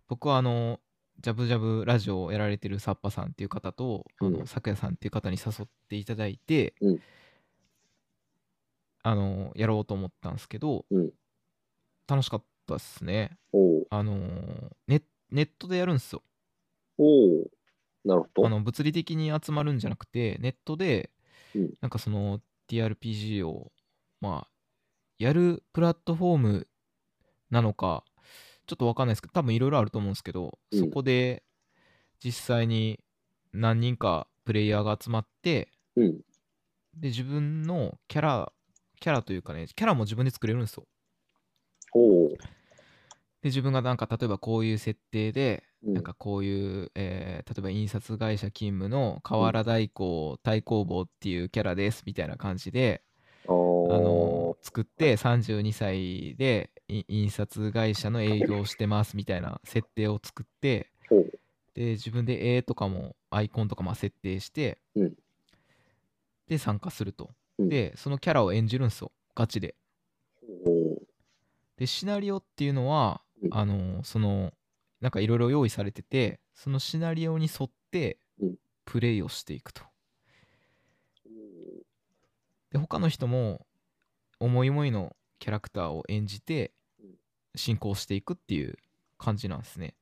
[0.10, 0.80] 僕はあの
[1.22, 4.34] ジャブジャブラジオをやられてるサッパさんっていう方と、あうん。
[4.34, 7.00] の咲夜さんっていう方に誘っていただいて、うん。
[9.04, 11.12] あのやろうと思ったんですけど、うん。
[12.08, 13.38] 楽しかったっすね。
[13.90, 16.22] あのーネネットでやるんですよ。
[16.98, 17.06] お
[17.42, 17.48] お。
[18.06, 18.46] なるほど。
[18.46, 21.12] あの物理的に集まるんじゃなくてネットで
[21.56, 21.74] うん。
[21.82, 23.72] なんかその TRPG を
[24.22, 24.53] まあ
[25.20, 26.68] やるプラットフォーム
[27.50, 28.04] なのか
[28.66, 31.44] ちょっとわかんないですけど多分いろいろあると思うんですけど、うんそこで
[32.24, 33.02] 実際に
[33.52, 36.22] 何人かプレイヤーが集まってうん。
[36.96, 38.52] で自分のキャラ
[39.00, 40.86] キャラというかねキャラも自分で作れるんですよ。
[43.42, 53.04] で自分がなんか例えばこういう設定でうんなんかこういう、えー例えば印刷会社勤務の河原大工太工房っていうキャラですみたいな感じで、
[53.46, 60.90] あの作って32歳でい印刷会社の営業をしてますみたいな設定を作って。
[61.76, 65.14] で自分で絵とかもアイコンとかも設定して、うん。
[66.48, 67.70] で参加すると、うん。
[67.70, 69.12] でそのキャラを演じるんですよ。
[69.36, 69.76] ガチで。
[71.78, 73.50] でシナリオっていうのは、うん。
[73.52, 74.54] あのその
[75.02, 78.56] なんかいろいろ用意されててそのシナリオに沿ってうん。
[78.86, 79.84] プレイをしていくと。
[82.72, 83.66] で他の人も
[84.40, 87.16] 思い思いのキャラクターを演じてうん
[87.56, 88.78] 進行していくっていう
[89.18, 89.96] 感じなんですね。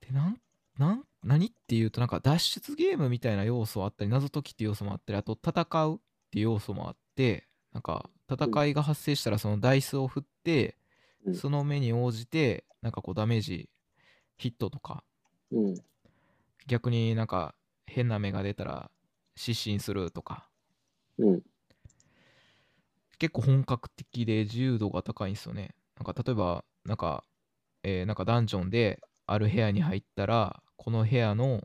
[0.00, 0.40] でなん
[0.78, 5.98] なん何っていうとなんか脱出ゲームみたいな要素あったり謎解きっていう要素もあったりあと戦うっ
[6.30, 10.76] ていう要素もあってなんか戦いが発生したらそのダイスを振って、
[11.24, 13.68] うんその目に応じてなんかこうダメージ
[14.36, 15.02] ヒットとか
[15.50, 15.74] うん。
[16.68, 18.90] 逆になんか変な目が出たら
[19.34, 20.48] 失神するとか
[21.18, 21.42] うん。
[23.18, 25.74] 結構本格的で自由度が高いんですよね。
[25.96, 27.24] なんか例えばなんか、
[27.82, 31.62] えーなんかダンジョンである部屋に入ったらこの部屋の、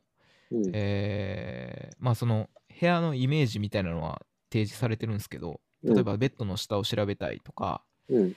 [0.52, 0.72] うん。
[0.74, 5.60] えーまあその部屋のイメージみたいなのは提示されてるんですけど
[5.96, 8.36] 例えばベッドの下を調べたいとか、うん。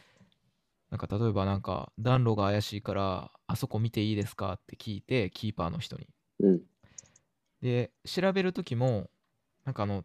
[0.91, 6.09] なんか例えばなんか暖炉が怪しいからあそこ見ていいですかって聞いてキーパーの人に
[6.41, 6.63] うん。
[7.63, 9.11] で調べる時も
[9.65, 10.05] なんかあの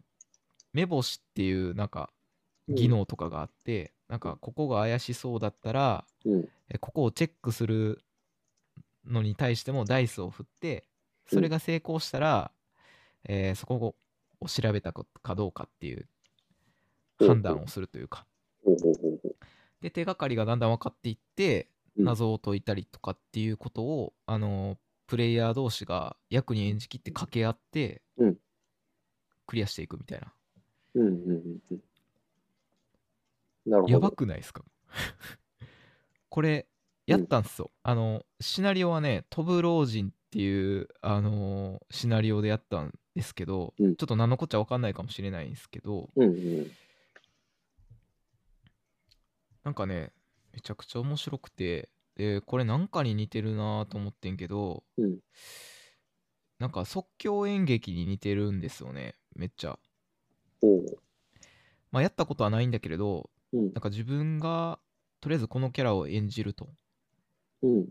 [0.72, 2.19] 目星っていうなんかうん
[2.68, 6.48] 技能とかがあって、なんかここが怪しそうだったらうん。
[6.68, 8.02] えここをチェックする
[9.04, 10.84] のに対してもダイスを振って
[11.26, 12.52] それが成功したら、
[13.24, 13.96] えーそこ
[14.40, 16.08] を調べたかかどうかっていう
[17.18, 18.26] 判断をするというか。
[19.80, 22.04] で手がかりがだんだん分かっていってうん。
[22.04, 28.36] 謎を解いたりとかっていうことを、あのプレイヤー同士が役に演じきって掛け合って、うん。
[29.46, 30.32] クリアしていくみたいな。
[30.94, 31.06] うん。
[31.06, 31.12] うん。
[31.12, 31.60] うん。
[31.70, 31.80] うん。
[33.70, 33.92] なるほど。
[33.94, 34.64] やばくないですか？
[36.28, 36.66] これ
[37.06, 46.70] やったんすよ、あのシナリオはね飛ぶ老人っていう、あのシナリオでやったんですけど、うんちょっと何のこっちゃ分かんないかもしれないんですけどうんうん。
[49.64, 50.12] なんかね
[50.52, 55.18] めちゃくちゃ面白くてでこれなんかに似てるなと思ってんけどうん。
[56.58, 59.78] なんか即興演劇に似てるんですよねめっちゃ。
[61.90, 63.72] まあやったことはないんだけれどうんなん。
[63.80, 64.78] か自分が
[65.20, 66.68] とりあえずこのキャラを演じると。
[67.62, 67.88] うん。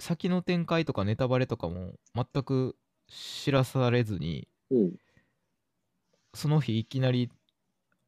[0.00, 2.76] 先の展開とかネタバレとかも全く
[3.08, 4.92] 知らされずに、うん。
[6.34, 7.30] その日いきなり、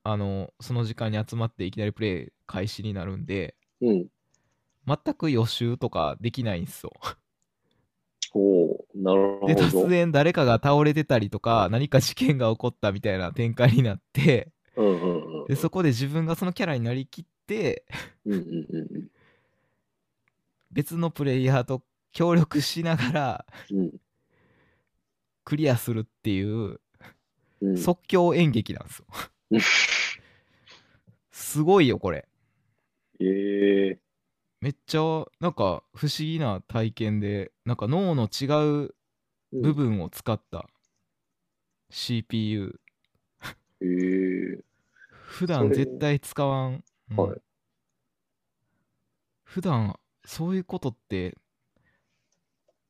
[0.02, 4.06] あの、その時間に集まっていきなりプレイ開始になるんで、うん。
[4.86, 6.92] 全く予習とかできないんですよ。
[8.94, 9.62] なるほで、ど。
[9.62, 15.35] 突然誰かが倒れてたりとか、何か事件が起こったみたいな展開になって、うんうんうん。
[15.48, 17.84] で、そこで自分がそのキャラになりきって、
[20.72, 21.82] 別のプレイヤーと
[22.12, 23.92] 協力しながらうん。
[25.44, 26.80] クリアするっていう
[27.60, 27.78] うん。
[27.78, 29.06] 即興演劇なんですよ。
[29.50, 29.60] うん
[31.30, 32.26] すごいよ、これ。
[33.20, 34.00] ええ
[34.60, 38.46] めっちゃ、なんか不思議な体験で、なんか脳の違
[38.86, 38.94] う
[39.52, 40.68] うん部分を使った
[41.90, 42.80] CPU。
[43.80, 44.64] ええ
[45.26, 46.84] 普段絶対使わん。
[47.10, 47.16] うん。
[47.16, 47.40] はい。
[49.44, 51.36] 普段そういうことって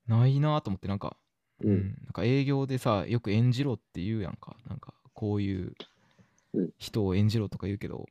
[0.06, 1.16] ないなと思ってなんか、
[1.60, 1.70] うん。
[1.70, 1.82] うん。
[2.04, 4.56] なんか営業でさよく演じろって言うやんか。
[4.68, 5.74] なんかこういう
[6.54, 8.06] うん人を演じろとか言うけど、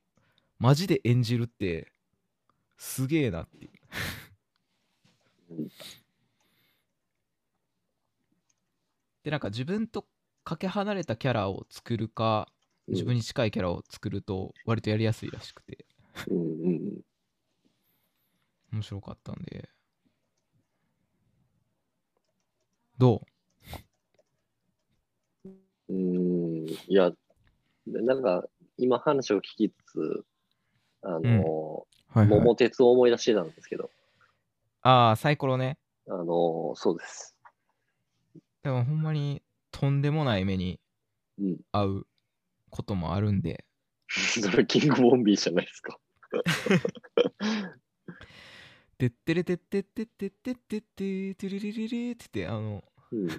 [0.59, 1.91] マジで演じるって
[2.77, 3.69] すげえなって
[9.23, 10.05] でなんか自分と
[10.43, 12.47] かけ離れたキャラを作るか
[12.87, 15.85] 自分に近いキャラを作ると割とやりやすいらしくて。
[16.29, 17.01] うんうん
[18.73, 19.69] 面白かったんで。
[22.97, 23.21] ど
[25.45, 25.49] う？
[25.89, 26.65] うん。
[26.67, 27.11] いや、
[27.87, 28.45] なんか、
[28.77, 30.25] 今話を聞きつつ、
[31.03, 33.89] あの、はい桃鉄を思い出してたんですけど、
[34.81, 35.77] ああサイコロね。
[36.07, 37.35] あの、そうです。
[38.63, 40.79] でもほんまにとんでもない目に
[41.39, 41.57] うん。
[41.71, 42.07] 遭う
[42.75, 43.65] こともあるんで
[44.09, 45.99] それキングボンビーじゃないですか。
[48.97, 53.29] 「てってれてってってってってってっててれれれれ」って言ってあのうん。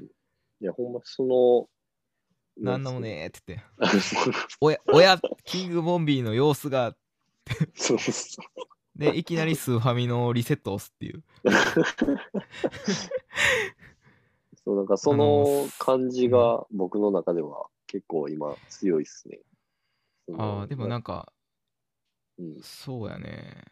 [0.59, 1.68] いや、ほんま、その、
[2.57, 4.01] 「なんだもね」って言ってあの
[4.62, 6.97] 「おやおやキングボンビーの様子が
[7.74, 8.41] そうそ」
[8.97, 11.24] でいきなりスーファミのリセットを押すっていうう。
[14.64, 19.39] そう、なんかその感じが僕の中では結構今強いっすね。
[20.39, 21.32] ああでもなんか
[22.39, 23.64] うん、そうやね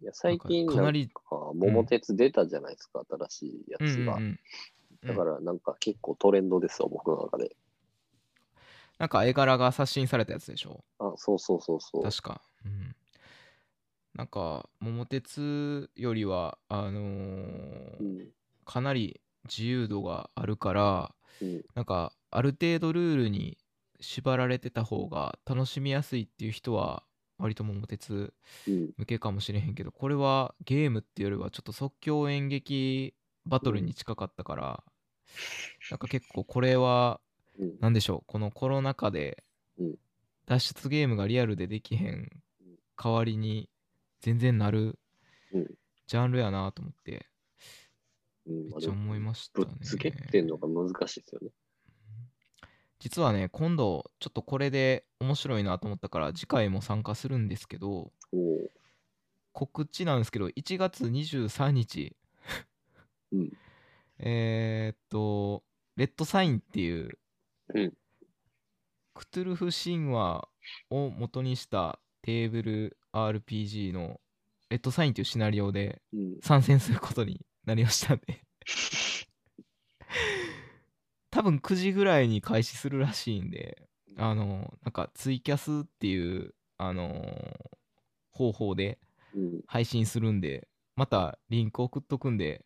[0.00, 1.10] いや最近なんかかなり
[1.54, 4.12] 桃鉄出たじゃないですか、新しいやうんうつが。
[4.14, 4.38] んうん
[5.04, 7.56] だからなんか結構トレンドですよ、僕の中で。
[8.98, 10.84] なんか絵柄が刷新されたやつでしょ？
[11.00, 12.02] あ、そうそうそうそう。
[12.04, 12.94] 確かうん
[14.14, 18.28] なんか桃鉄よりはあのーうん。
[18.64, 21.64] かなり自由度があるからうん。
[21.74, 23.58] なんかある程度ルールに
[24.00, 27.04] 縛られてた方が楽しみやすいっていう人は
[27.38, 28.34] 割と桃鉄
[28.66, 28.90] うん。
[28.96, 33.14] 向けかもしれへんけどこれはゲームっていうよりはちょっと即興演劇
[33.46, 34.84] バトルに近かったから、
[35.90, 37.20] なんか結構これは
[37.58, 37.76] うん。
[37.80, 39.44] 何でしょうこのコロナ禍で
[39.78, 39.94] うん
[40.46, 42.28] 脱出ゲームがリアルでできへん
[43.02, 43.68] 代わりに
[44.20, 44.98] 全然なる
[45.52, 45.66] うん
[46.06, 47.26] ジャンルやなと思って
[48.46, 49.78] うんめっちゃ思いましたねぶっ。
[49.82, 51.50] つけってんのが難しいですよね。
[52.98, 58.12] 実はね今度ちょっとこれで面白いなと思ったから次回も参加するんですけど
[59.52, 62.16] 告知なんですけど1月23日
[63.32, 63.52] うん。
[64.18, 65.64] えーっと
[65.96, 67.18] レッドサインっていう、
[67.74, 67.92] うん
[69.14, 70.48] クトゥルフ神話
[70.88, 74.22] を元にしたテーブル RPG の
[74.70, 76.40] レッドサインっていうシナリオでうん。
[76.40, 78.44] 参戦することになりましたんで
[81.30, 87.24] 多分9時ぐらいに開始するらしいんであのなんかツイキャスっていうあの
[88.30, 88.98] 方法で
[89.34, 89.60] うん。
[89.66, 92.64] 配信するんでまたリンク送っとくんで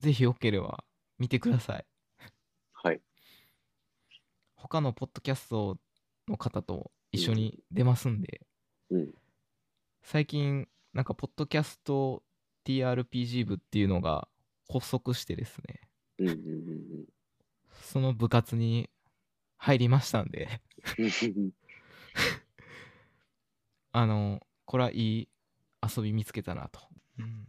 [0.00, 0.84] ぜひよければ
[1.18, 1.86] 見てください
[2.72, 3.00] はい。
[4.56, 5.78] 他のポッドキャスト
[6.28, 8.40] の方と一緒に出ますんで、
[8.90, 9.14] うん。
[10.02, 12.22] 最近なんかポッドキャスト
[12.66, 14.28] TRPG 部っていうのが
[14.70, 15.80] 発足してですね
[16.18, 16.28] うん。
[16.28, 16.36] うん。
[16.36, 17.04] うん
[17.80, 18.90] その部活に
[19.56, 20.48] 入りましたんで
[20.98, 21.50] うん。
[23.92, 25.28] あのこれはいい
[25.96, 26.80] 遊び見つけたなと、
[27.18, 27.44] うん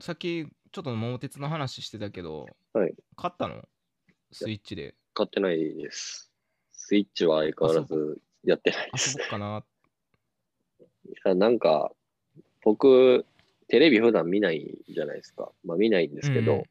[0.00, 3.62] さっきちょっと桃鉄の話してたけど、はい買ったの？
[4.32, 6.32] スイッチで買ってないです。
[6.72, 9.16] スイッチは相変わらずやってないで遊す。
[9.18, 9.64] ぼっかな
[11.06, 11.92] いや、なんか、
[12.62, 13.24] 僕、
[13.68, 15.50] テレビ普段見ないじゃないですか。
[15.64, 16.62] まあ見ないんですけど、うん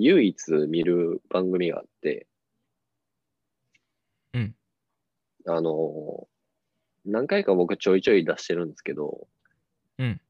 [0.00, 2.28] 唯一見る番組があって、
[4.32, 4.54] うん
[5.46, 6.28] あの、
[7.04, 9.26] 何回か僕ちょいちょい出してるんですけど、
[9.98, 10.20] うん。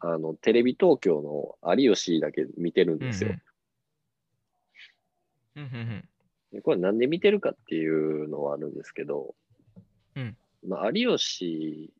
[0.00, 3.34] あの、テレビ東京の有吉だけ見てるんですよ。
[5.56, 6.04] うん
[6.52, 6.62] うん。
[6.62, 9.34] これなんで見てるかっていうのはあるんですけど、
[10.16, 11.92] うんまあ、有吉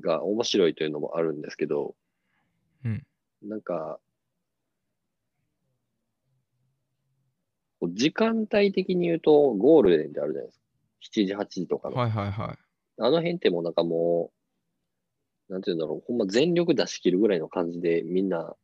[0.00, 1.94] が面白いというのもあるんですけど、
[2.84, 3.06] うん
[3.42, 3.98] なんか、
[7.82, 10.64] 時間帯的に言うとゴールデンであるじゃないですか。
[11.00, 11.94] 7時、8時とかうん。
[11.94, 12.00] の。
[12.00, 12.58] はいはいはい。
[13.02, 14.30] あの辺ってもうなんかも
[15.48, 18.54] う、なんていうんだろう、ほんま全力出し切るぐらいの感じでみんな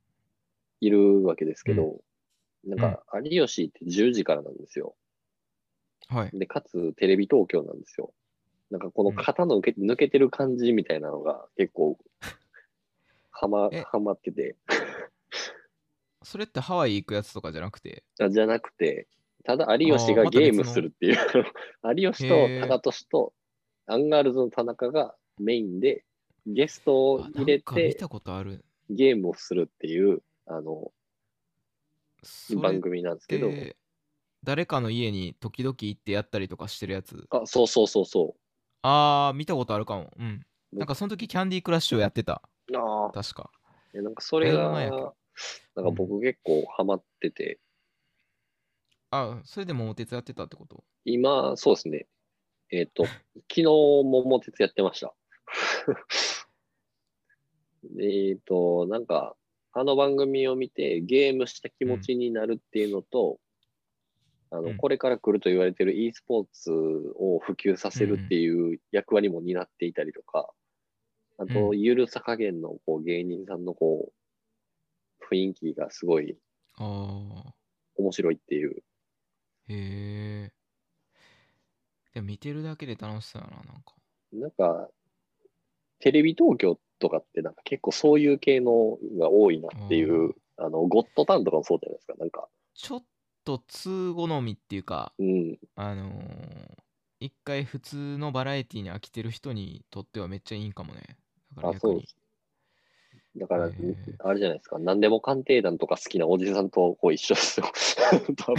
[0.81, 2.01] いるわけですけど、
[2.65, 4.95] なんか有吉って10時からなんですよ。
[6.09, 6.39] はい。
[6.39, 8.15] で、かつテレビ東京なんですよ。
[8.71, 11.99] なんかこの型の抜け抜けてる感じみたいなのが結構、
[13.31, 14.57] はまえ、はまってて。
[16.23, 19.09] それってハワイ行くやつとかじゃなくて、あじゃなくて、
[19.45, 21.17] ただ有吉がゲームするっていう、
[21.97, 23.33] 有吉と高俊と
[23.87, 26.05] アンガールズの田中がメインで
[26.47, 28.65] ゲストをあ入れて見たことある。
[28.91, 30.93] ゲームをするっていうあの
[32.61, 33.77] 番組なんですけど、て、
[34.43, 37.27] 誰かの家に時々行ってやったりとかしてるやつ？
[37.31, 38.37] あ、そうそうそうそ
[38.83, 40.13] あー、見たことあるかも。
[40.19, 40.41] うん。
[40.73, 42.43] 僕なんかその時キャンディークラッシュをやってた。
[42.75, 42.79] う。
[42.79, 43.51] ああ、確か。
[43.95, 45.17] えなんかそれがど、
[45.77, 47.59] なんか僕結構ハマってて、
[49.11, 50.85] あ、それで桃鉄やってたってこと？
[51.05, 52.07] 今、そうですね。
[52.71, 53.05] えっ、と、
[53.51, 55.15] 昨日桃鉄やってました。
[57.99, 59.37] えっと、なんか、
[59.73, 63.41] あの番組を見てゲームした気持ちになるっていうのと、
[64.51, 70.51] あの、うんこれから来ると言われてる e スポーツを普及させるっていう役割も担っていたりとか、
[71.41, 76.37] あと、うゆるさ加減のこう芸人さんのこう、雰囲気がすごい
[76.77, 77.55] あ
[77.97, 78.83] 面白いっていう。
[79.67, 80.53] ー、へえ。
[82.13, 83.95] でも見てるだけで楽しそうやな、なんか。
[84.33, 84.91] なんか、
[86.01, 92.15] テレビ東京とかってなんか結構そういう系のが多いなっていう、あの、ゴッドタンとかもそうじゃないですか。
[92.19, 93.05] なんか、ちょっ
[93.45, 96.81] と通好みっていうか、うん、あのー
[97.21, 101.19] 一回普通のバラエティに飽きてる人にとってはめっちゃいいんかもね。
[101.57, 102.17] だからあ、逆にそうです。
[103.37, 104.79] だから、へーあれじゃないですか。
[104.79, 107.67] 何でも鑑定団とか好きなおじさんとこう一緒ですよ。
[108.37, 108.57] 多分。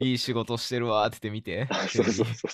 [0.00, 1.66] いい仕事してるわーって言って見て。
[1.70, 2.52] あそうそうそうそう。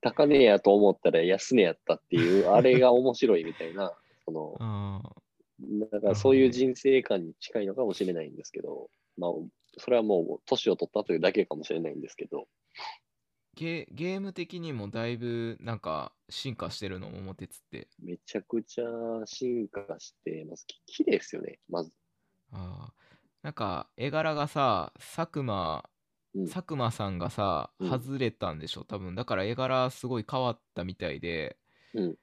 [0.00, 3.92] 高値やと思ったら安値やったっていう、 あれが面白いみたいな、
[4.24, 5.02] その、
[5.90, 9.30] だからそういう人生観に近いのかもしれないんですけど、まあ、
[9.78, 12.46] それはもう年を取ったというだけかもしれないんですけど、
[13.56, 17.88] ゲゲーム的にもだいぶなんか進化してるの桃鉄って。
[17.98, 18.84] めちゃくちゃ
[19.24, 20.66] 進化してます。
[20.66, 21.90] き綺麗ですよね、まず。
[22.52, 25.88] あーなんか絵柄がさ佐久間
[26.34, 26.46] うん。
[26.48, 27.90] 佐久間さんがさうん。
[27.90, 29.14] 外れたんでしょ多分。
[29.14, 31.56] だから絵柄すごい変わったみたいで、
[31.94, 32.16] うん。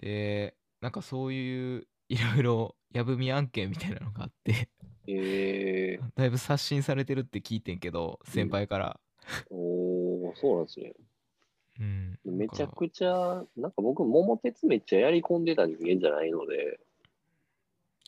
[0.00, 4.68] でなんかそういういろいろやぶみ案件みたいなのがあって。
[5.06, 5.98] え。
[5.98, 9.00] ー、 だいぶ刷新されてるって聞いてんけど先輩から、
[9.50, 10.92] おー、そうなんですね。
[11.80, 16.78] うんめちゃちくちゃ、なんか僕、桃鉄めっちゃやり込んでた人間じゃないので、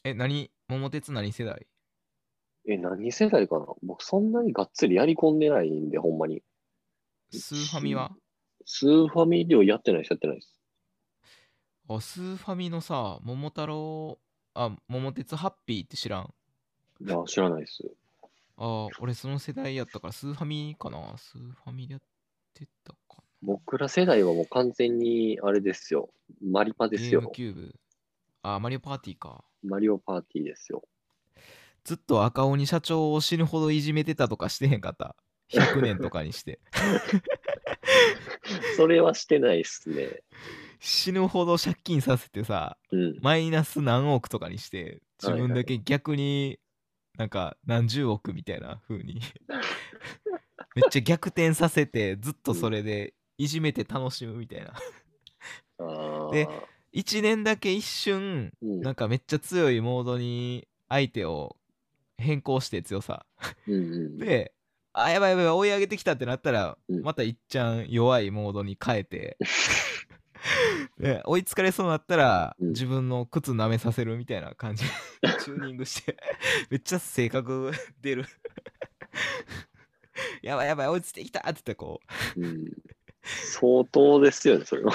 [0.04, 0.50] え何？
[0.68, 1.66] 桃鉄何世代？
[2.68, 3.66] え、何世代かな？
[3.82, 6.42] 僕、そんなにがっつりやり込んでないんで、ほんまに。
[7.32, 8.12] スーファミは？
[8.64, 10.52] スーファミリオやってないです、やってないです。
[11.88, 14.18] あスーファミのさ桃太郎
[14.54, 16.34] あ桃鉄ハッピーって知らん？
[17.00, 17.82] いや、知らないです。
[18.58, 21.16] ああ、俺その世代やったから、スーファミかな？
[21.18, 22.02] スーファミでやっ
[22.54, 26.08] てたか僕ら世代はもう完全に、あれですよ。
[26.42, 26.90] マリパな。
[26.90, 27.32] ですゲームよ。
[27.34, 27.74] キューブ？
[28.42, 29.44] あ、マリオパーティーか。
[29.62, 30.82] マリオパーティーですよ。
[31.84, 35.14] ずっと赤鬼社長を死ぬほどいじめてたとかしてへんかった
[35.52, 36.60] ？100年とかにして。
[38.76, 40.22] それはしてないっすね。
[40.80, 43.18] 死ぬほど借金させてさ、うん。
[43.20, 46.58] マイナス何億とかにして、自分だけ逆に
[47.16, 49.20] なんか何十億みたいな風に。
[50.74, 54.74] めっちゃ逆転させて、ずっとそれでいじめて楽しむみたいな。
[56.32, 56.48] で
[56.92, 58.80] 1年だけ一瞬、うん。
[58.80, 61.56] なんかめっちゃ強いモードに相手を
[62.16, 63.26] 変更して強さ。
[63.66, 64.52] で、
[64.92, 67.02] あ、やばいやばい、追い上げてきたってなったら、うん。
[67.02, 69.36] またいっちゃん弱いモードに変えて、
[70.98, 72.68] で 追いつかれそうになったら、うん。
[72.68, 74.84] 自分の靴舐めさせるみたいな感じ。
[75.44, 76.16] チューニングして、
[76.70, 77.70] めっちゃ性格
[78.00, 78.24] 出る。
[80.42, 82.00] やばいやばい、追いついてきたって言ってこ
[82.36, 82.72] う、うん、
[83.22, 84.92] 相当ですよね、それは。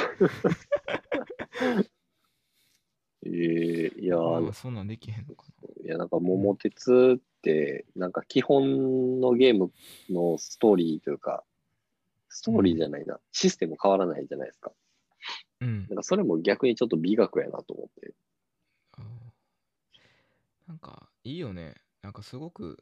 [3.24, 4.52] えー、いやー。
[4.54, 5.46] そんなんできへんのか
[5.84, 9.72] いや、なんか桃鉄って、なんか基本のゲーム
[10.10, 11.44] のストーリーというか、
[12.30, 14.72] ストーリーじゃないな、システム変わらないじゃないですか。
[15.62, 18.14] うんなんかそれも逆にちょっと美学やなと思って。
[20.68, 22.82] なんかいいよねなんかすごく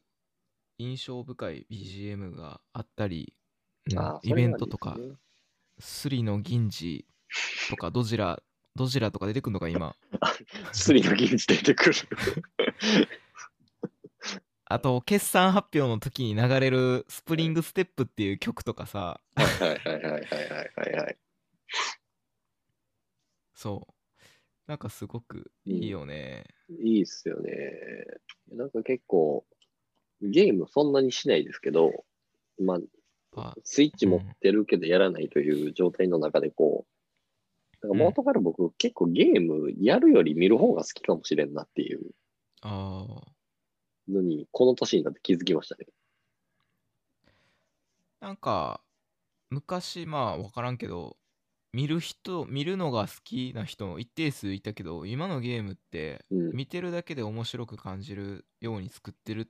[0.78, 3.34] 印象深い BGM があったり、
[3.90, 5.14] うんああイベントとかね
[5.80, 7.06] スリの銀次
[7.70, 8.40] とかドジラ
[8.76, 9.96] ドジラとか出てくるのか今
[10.72, 11.94] スリの銀次出てくる。
[14.66, 21.18] あと決算発表の時に流れるスプリングステップっていう曲とかさはいはいはいはいはいはいはい。
[23.60, 23.92] そう
[24.66, 26.46] なんかすごくいいよね、
[26.82, 27.52] いいっすよね。
[28.50, 29.44] なんか結構、
[30.22, 32.06] ゲームそんなにしないですけど、
[32.58, 32.78] まあ、
[33.36, 36.86] あスイッチ持ってるけどやらないという状態の中でこ
[37.82, 42.00] う、なんか元から僕、結構ゲームやるより見る方が好きかもしれんなっていう
[44.08, 45.84] のに、この年になって気づきましたね。
[48.20, 48.80] なんか
[49.50, 51.18] 昔まあ分からんけど
[51.72, 56.50] 見る人見るのが好きな人一定数いたけど今のゲームってうん。
[56.52, 59.48] 見てるだけで面白く感じるように作ってる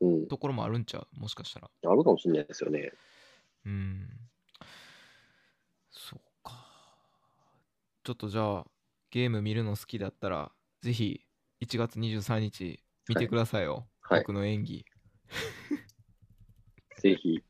[0.00, 0.28] うん。
[0.28, 1.20] ところもあるんちゃう？
[1.20, 2.92] もしかしたらあるかもしれないですよね。
[3.66, 4.08] うん
[5.90, 6.54] そうか
[8.04, 8.66] ちょっとじゃあ
[9.10, 10.52] ゲーム見るの好きだったら
[10.82, 11.20] ぜひ
[11.60, 14.20] 1月23日見てくださいよ、はい。
[14.20, 14.84] 僕の演技
[16.98, 17.42] ぜひ。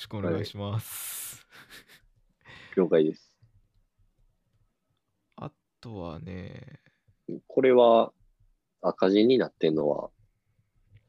[0.00, 1.46] よろしくお願いします、
[2.74, 3.36] 了解です。
[5.36, 6.80] あとはね。
[7.46, 8.10] これは
[8.80, 10.08] 赤字になってんのは？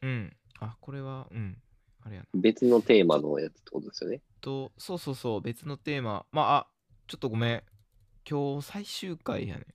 [0.02, 0.36] うん。
[0.60, 1.58] あこれはうん。
[2.04, 2.28] あれやな。
[2.34, 4.22] 別のテーマのやつってことですよね？
[4.42, 5.42] とそうそうそう。
[5.42, 6.26] 別のテーマ。
[6.34, 6.68] まああ
[7.08, 7.64] ちょっとごめん。
[8.30, 9.68] 今日最終回やね。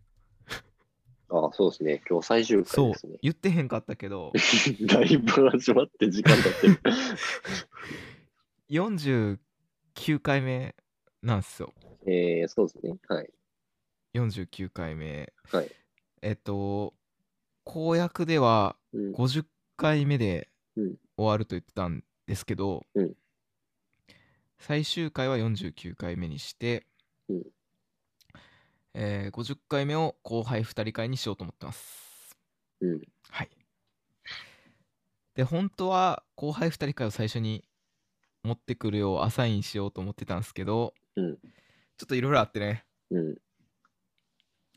[1.31, 2.03] ああ、そうですね。
[2.09, 3.17] 今日最終回ですね。
[3.23, 4.31] 言ってへんかったけど。
[4.87, 6.81] だいぶ始まって時間経ってる。
[8.71, 9.39] 49
[10.23, 10.75] 回目
[11.23, 11.73] なんすよ
[12.07, 12.97] えー、そうですね。
[13.09, 13.31] はい。
[14.14, 15.71] 49回目はい。
[16.23, 16.95] えっと
[17.64, 19.12] 公約ではうん。
[19.12, 19.45] 50
[19.77, 23.12] 回目でうん終わると言ってたんですけど、うん
[24.59, 26.87] 最終回は49回目にして、
[27.29, 27.43] うん
[28.95, 32.37] えー50回目を後輩2人会にしようと思ってます
[32.81, 33.03] うん。
[33.31, 33.51] はい
[35.35, 37.64] で本当は後輩2人会を最初に
[38.47, 41.36] 持ってくるようアサインしようと思ってたんですけど、うん。
[41.36, 41.40] ちょ
[42.05, 42.84] っといろいろあってね。
[43.11, 43.36] うん。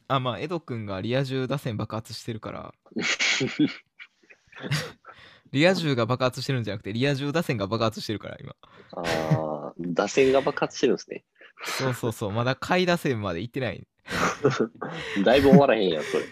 [0.08, 2.74] あまあエド君がリア充打線爆発してるから。
[5.52, 8.56] リア充が爆発してるんじゃなくてリア充打線が爆発してるから今。
[8.92, 11.24] ああ、打線が爆発してるんですね。
[11.64, 12.32] そうそうそう。
[12.32, 13.88] まだ下位打線まで行ってない。
[15.24, 16.26] だいぶ終わらへんやん、それ。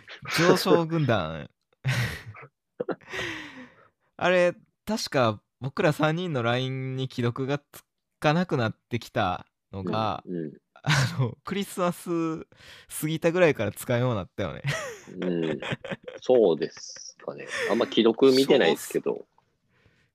[0.50, 1.50] 上昇軍団。
[4.18, 7.84] あれ確か僕ら3人の LINE に既読がつ
[8.20, 10.52] かなくなってきたのが、うん。
[10.84, 12.46] あのクリスマス
[13.02, 14.62] 過ぎたぐらいから使うようになったよね
[15.16, 15.46] うん。
[15.46, 15.60] うん
[16.22, 17.48] そうですかね。
[17.70, 19.26] あんま既読見てないですけど。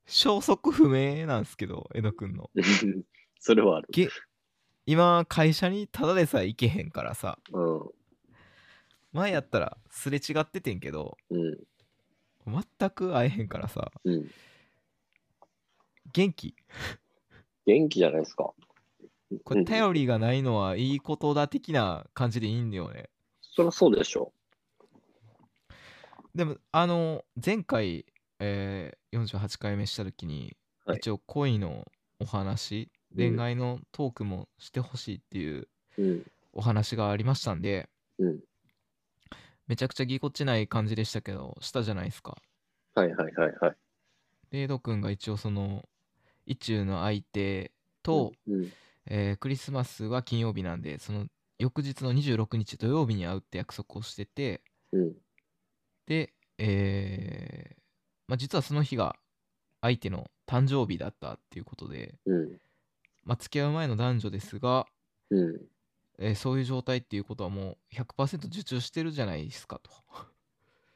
[0.06, 2.50] 消息不明なんですけどエド君の
[3.38, 3.88] それはある。
[3.90, 4.08] げ
[4.86, 7.90] 今会社にただでさえ行けへんからさうん。
[9.12, 11.58] 前やったらすれ違っててんけどうん。
[12.46, 14.30] 全く会えへんからさうん。
[16.12, 16.54] 元気？
[17.66, 18.52] 元気じゃないですか。
[19.44, 23.08] これ頼りがないのはいいことだ的な感じでいいんだよね
[23.40, 24.32] そりゃそうでしょ
[26.34, 28.04] でもあの前回、
[28.40, 31.86] えー48回目した時に、はい一応恋の
[32.18, 35.68] お話うん恋愛のトークもしてほしいっていう。
[36.54, 37.88] お話がありましたんで
[38.18, 38.40] うん。
[39.66, 42.36] めちゃくちゃぎこちない感じでしたけどしたじゃないですか
[42.94, 43.76] はいはいはいはい。
[44.50, 45.84] でエド君が一応その
[46.46, 47.72] 意中の相手
[48.02, 48.72] と、うん。
[49.06, 51.26] えークリスマスは金曜日なんでその
[51.58, 54.62] 翌日の26日土曜日に会うって約束をしてて
[54.92, 55.12] うん。
[56.06, 57.82] で、えー
[58.28, 59.16] まあ、実はその日が
[59.80, 62.60] 相手の誕生日だったっていうことで、うん。
[63.24, 64.86] まあ、付き合う前の男女ですが、
[65.30, 65.60] うん。
[66.18, 69.90] えーそういう状態っていうことはもう100%受注してるじゃないですかと。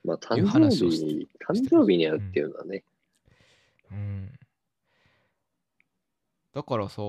[0.04, 2.84] まあ、誕いう生話をし日に、誕生日に会うっていうのはね。
[3.90, 4.38] うん。
[6.56, 7.02] だからさ、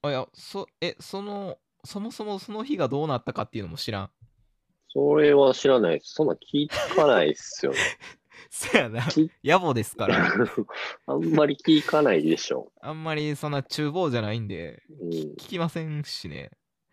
[0.00, 4.10] あいやそえそのそもそもその日がどうなったかっていうのも知らん？
[4.88, 6.00] それは知らない。
[6.02, 7.78] そんな聞かないっすよね。
[8.48, 10.16] そやなき野暮ですから。
[11.06, 12.72] あんまり聞かないでしょ。
[12.80, 15.10] あんまりそんな厨房じゃないんでうん。
[15.10, 16.50] 聞きませんしね。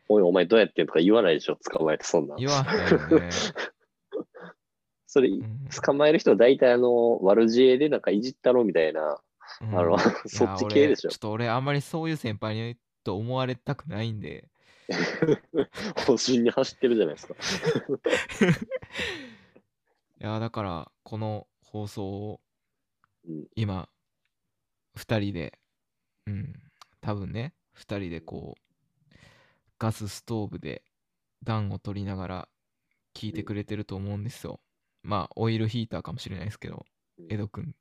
[0.09, 1.55] おい、お前どうやってんとか言わないでしょ。
[1.71, 2.37] 捕まえて、そんなん。
[2.39, 3.29] 言わへんよね。
[5.07, 9.21] それ、うん捕まえる人は大体あの、悪知恵でなんかいじったろみたいな、
[9.61, 9.79] うん。
[9.79, 9.97] あの
[10.27, 11.09] そっち系でしょ。
[11.09, 14.49] 俺ちょっと俺あんまりそういう先輩にと思われたくないんで、
[16.05, 17.35] 方針に走ってるじゃないですか。
[20.19, 22.41] いや、だから、この放送を
[23.25, 23.89] うん今、
[24.97, 25.59] 2人で、
[26.27, 26.53] うん、
[27.01, 28.61] 多分ね、2人でこう、
[29.79, 30.83] ガスストーブで
[31.43, 32.49] 暖を取りながら
[33.13, 34.59] 聞いてくれてると思うんですよ。
[35.03, 36.85] まあ、オイルヒーターかもしれないですけど、
[37.17, 37.33] うん。
[37.33, 37.75] エド君、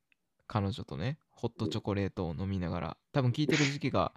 [0.47, 4.12] 彼女とね、ホットチョコレートを飲みながら、多分聞いてる時期が、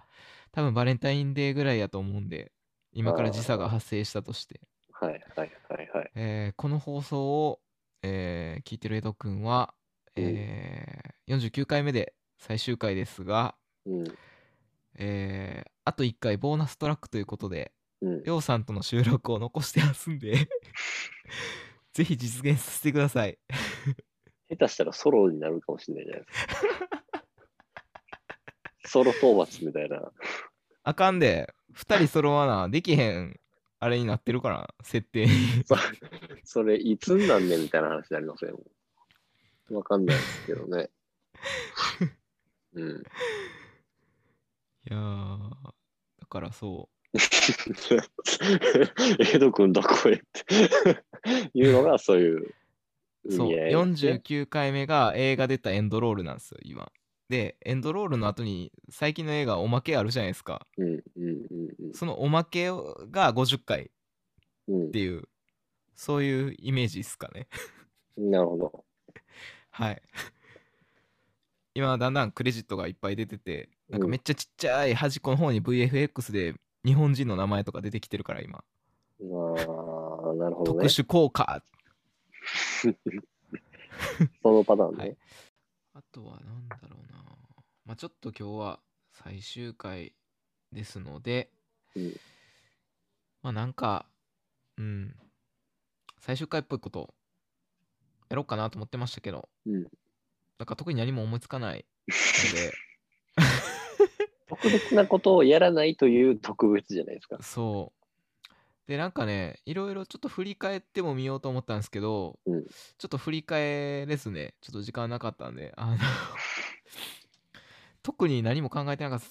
[0.51, 2.51] 多分バレンタインデーぐらいやと思うんで、
[2.93, 4.61] 今から時差が発生したとして、
[4.91, 6.11] はいはいはいはい。
[6.15, 7.59] えーこの放送を、
[8.03, 9.73] えー聞いてるエド君は、
[10.15, 13.55] えー49回目で最終回ですが、
[13.85, 14.03] うん。
[14.97, 18.23] えーあと1回ボーナストラックということで、うん。
[18.23, 20.47] りょうさんとの収録を残してますんで、
[21.93, 23.37] ぜひ実現させてください。
[24.49, 26.47] 下手したらソロになるかもしれないじゃないです
[26.89, 27.04] か。
[28.85, 30.11] ソロ討伐みたいな。
[30.83, 33.39] あかんで、2人揃わな、できへん、
[33.79, 35.31] あれになってるから、設定に。
[35.65, 35.75] そ
[36.43, 40.89] それ、いつになんねんみたいな話になりませんわかんないですけどね。
[42.73, 43.03] うん。
[44.87, 45.49] いやー、
[46.19, 46.89] だからそ
[49.33, 51.03] エド君どこへって
[51.53, 52.53] いうのがそういう
[53.23, 56.91] う、そう、意味合いですね49回目が映画出たエンドロールなんですよ、今。
[57.29, 60.65] で、エンドロールの後に最近の映画おまけあるじゃないですか。
[60.77, 63.87] うんうんうんそのおまけが50回っ
[64.67, 65.23] うんていう、
[65.95, 67.47] そういうイメージですかね。
[68.17, 68.31] うん。
[68.31, 68.85] なるほど。
[69.71, 70.01] はい。
[71.73, 78.59] 今だんだんクレジットがいっぱい出てて、なんかうんめっちゃちっちゃい端っこの方に VFX で日本人の名前とか出てきてるから今。
[78.59, 78.63] あ
[79.21, 79.25] あ、
[80.35, 80.79] なるほどね。
[80.79, 81.63] 特殊効果。
[84.41, 85.03] そのパターンね。
[85.03, 85.17] はい
[85.97, 87.23] あとはなんだろうな。
[87.85, 88.79] まあちょっと今日は
[89.13, 90.13] 最終回
[90.73, 91.49] ですので、
[91.95, 92.13] うん
[93.41, 94.05] まあなんか、
[94.77, 95.15] うん、
[96.19, 97.13] 最終回っぽいこと
[98.29, 99.83] やろうかなと思ってましたけど、うん
[100.57, 102.73] なんか特に何も思いつかないので、
[104.47, 107.41] 特別なことをやらないという特別じゃないですか。
[107.41, 108.04] そう。
[108.87, 112.65] で、なんかね、いろいろちょっと振り返っても見ようと思ったんですけど、うん
[112.97, 115.97] ちょっと振り返れずね、ちょっと時間なかったんで、あの
[118.03, 119.21] 特に何も考えてなかっ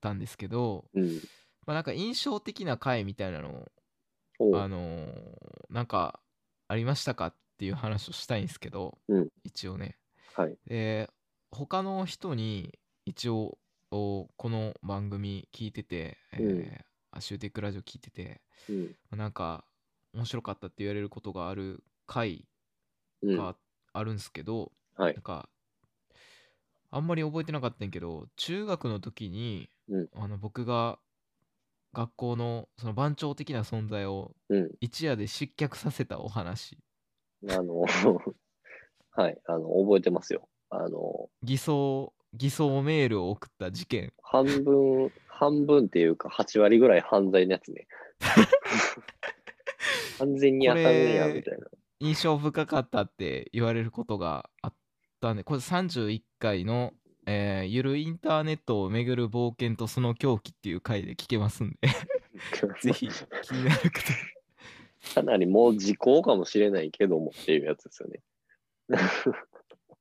[0.00, 1.20] たんですけど、うん。
[1.66, 3.70] まあなんか印象的な回みたいなの
[4.38, 5.34] を、あのー
[5.70, 6.20] なんか
[6.68, 9.98] ありましたかっていう話をしたいんですけど、うん一応ね。
[10.34, 10.56] はい。
[10.66, 11.10] で、
[11.50, 13.58] 他の人に一応
[13.90, 16.84] おこの番組聞いてて、えー
[17.20, 18.94] シューテックラジオ聞いてて、うん。
[19.16, 19.64] なんか
[20.12, 22.46] 面白かったって言われることがある回
[23.22, 23.36] うん。
[23.36, 23.56] が
[23.92, 25.48] あるんですけど、はいなんか
[26.90, 30.98] あんまり覚えてなかったんやけど中学の時に、うんあの僕が
[31.92, 34.70] 学校のその番長的な存在をうん。
[34.80, 36.78] 一夜で失脚させたお話
[37.48, 37.82] あの、
[39.10, 39.38] はい。
[39.46, 40.48] あの、覚えてますよ。
[40.70, 47.86] あの、偽装偽装メールを送った事件半分、半分っていうか、8割ぐらい犯罪のやつね。
[50.18, 51.66] 完全にあかんねや、みたいな。
[52.00, 54.74] 印象深かったって言われることがあっ
[55.20, 56.92] たんでこれ31回の、
[57.26, 61.88] えーゆるインターネットを巡る冒険とその狂気っていう回で聞けますんで
[62.82, 64.12] ぜひ気になる方
[65.14, 68.20] かなりもう時効かもしれないけどもっていうやつですよね。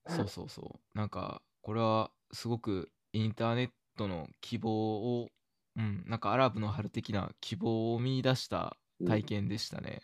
[0.08, 0.98] そうそうそう。
[0.98, 5.30] なんか、これはすごくインターネットの希望を、
[5.78, 10.02] うん、なんかアラブの春的な希望を見出した体験でしたね。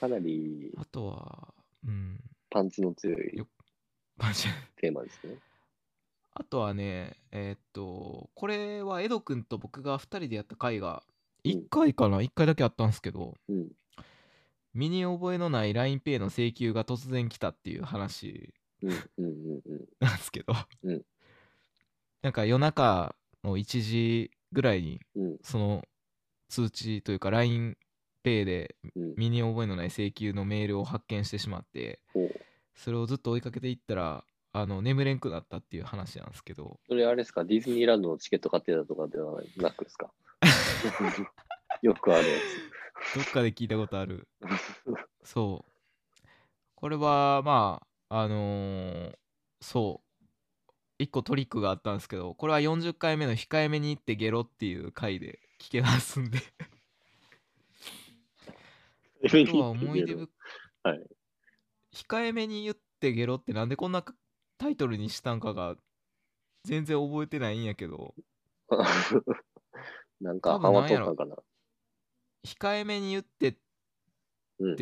[0.00, 1.54] かなりあとは、
[1.86, 2.20] うん、
[2.50, 3.46] パンチの強いよ
[4.16, 4.44] マジ
[4.76, 5.36] テーマですね。
[6.34, 11.02] あとはね、えーっと、これはエド君と僕が2人でやった回が、
[11.44, 13.68] うん1回かな、1回だけあったんですけど、うん。
[14.74, 18.52] 身に覚えのない LINEPay の請求が突然来たっていう話
[18.82, 18.90] うん。
[18.90, 18.98] うん。
[18.98, 19.24] うん。
[19.64, 19.88] うん。
[20.00, 20.52] なんですけど、
[20.82, 21.02] うん
[22.20, 23.14] なんか夜中
[23.44, 25.38] の1時ぐらいにうん。
[25.42, 25.82] その
[26.48, 27.74] 通知というか LINEPay
[28.24, 29.14] でうん。
[29.16, 32.00] 身に覚えのない請求のメールを発見してしまって
[32.74, 36.80] それをずっと追いかけていったらあの眠れんくなったっていう話なんですけど。
[36.88, 40.10] それあれですか、ディズニーランドのチケット買ってたとかではなくですか？
[41.82, 42.34] よくあるや
[43.14, 44.26] どっかで聞いたことある。
[45.22, 45.24] つ。
[45.32, 45.72] そう。
[46.74, 49.18] これはまああのー
[49.60, 50.00] そ
[50.98, 56.38] う一個トリックがあったんですけどこれは40回目の控えめに行ってゲロっていう回で聞けますんで。
[59.24, 60.28] あとは思い出深
[60.84, 61.06] はい。
[61.92, 64.04] 控えめに言ってゲロってなんでこんな
[64.58, 65.76] タイトルにしたんかが
[66.64, 68.14] 全然覚えてないんやけど。
[70.20, 71.36] なんか、多ハマとったんかな。
[72.44, 73.56] 控えめに言ってっ
[74.58, 74.76] うん。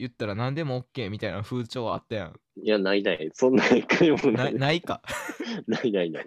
[0.00, 2.40] て言ったら何でも OK みたいな風潮はあったやん。
[2.62, 3.30] いや、ないない。
[3.34, 4.44] そんな一回もな。
[4.44, 5.02] ないないか。
[5.66, 6.26] ないないない。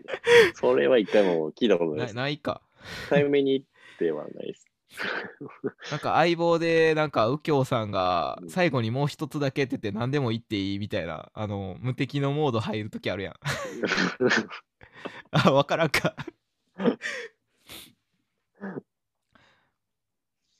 [0.53, 2.15] それは一回も聞いたことないなです。
[2.15, 2.61] ないか。
[3.09, 3.63] 控えめに言っ
[3.97, 4.67] てはないです。
[5.89, 13.33] なんか相棒でなんか右京さんがうん最後にもう一つだけって言って何でも言っていいみたいなあの無敵のモード入るときあるやん。
[15.31, 16.15] あ、わからんか。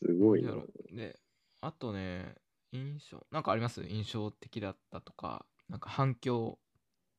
[0.01, 0.55] すごいなや。
[0.55, 1.19] ろで、
[1.61, 2.35] あとね、
[2.73, 3.83] 印象、なんかあります？
[3.87, 6.59] 印象的だったとか、なんか反響、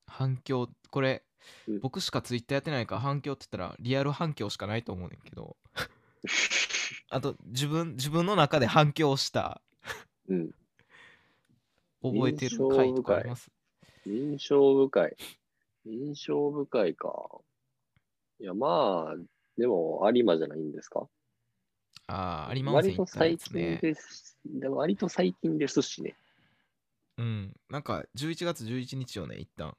[0.05, 1.23] 反響、これ、
[1.67, 5.55] うん僕しかツイッターやってないから反響って言ったらリアル反響しかないと思うねんけど、
[7.09, 9.61] あと自分、自分の中で反響した、
[10.27, 10.51] うん。
[12.01, 13.51] 覚えてる回とかあります？
[14.07, 15.15] 印象深い。
[15.85, 17.41] 印象深いか。
[18.39, 19.15] いや、まあ、
[19.57, 21.07] でも、有馬じゃないんですか？
[22.07, 23.79] ああ、有馬温泉割と行ったや最近。
[23.81, 24.37] です。
[24.45, 26.15] でも割と最近ですしね。
[27.17, 27.53] うん。
[27.69, 29.75] なんか11月11日をね、一旦。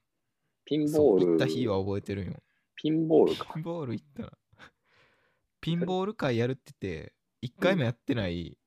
[0.64, 1.26] ピンそう、ボール。
[1.32, 2.34] 行った日は覚えてるんよ。
[2.74, 3.60] ピンボールかピ。
[3.60, 4.32] ンボール行ったら。
[5.60, 8.58] ピンボール会やるって言って、一回もやってない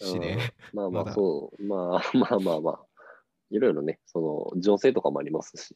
[0.00, 0.54] しね。
[0.72, 1.64] まあままだあ、そう。
[1.64, 2.86] まあ まあまあまあ。
[3.50, 5.74] いろいろね、その、情勢とかもありますし。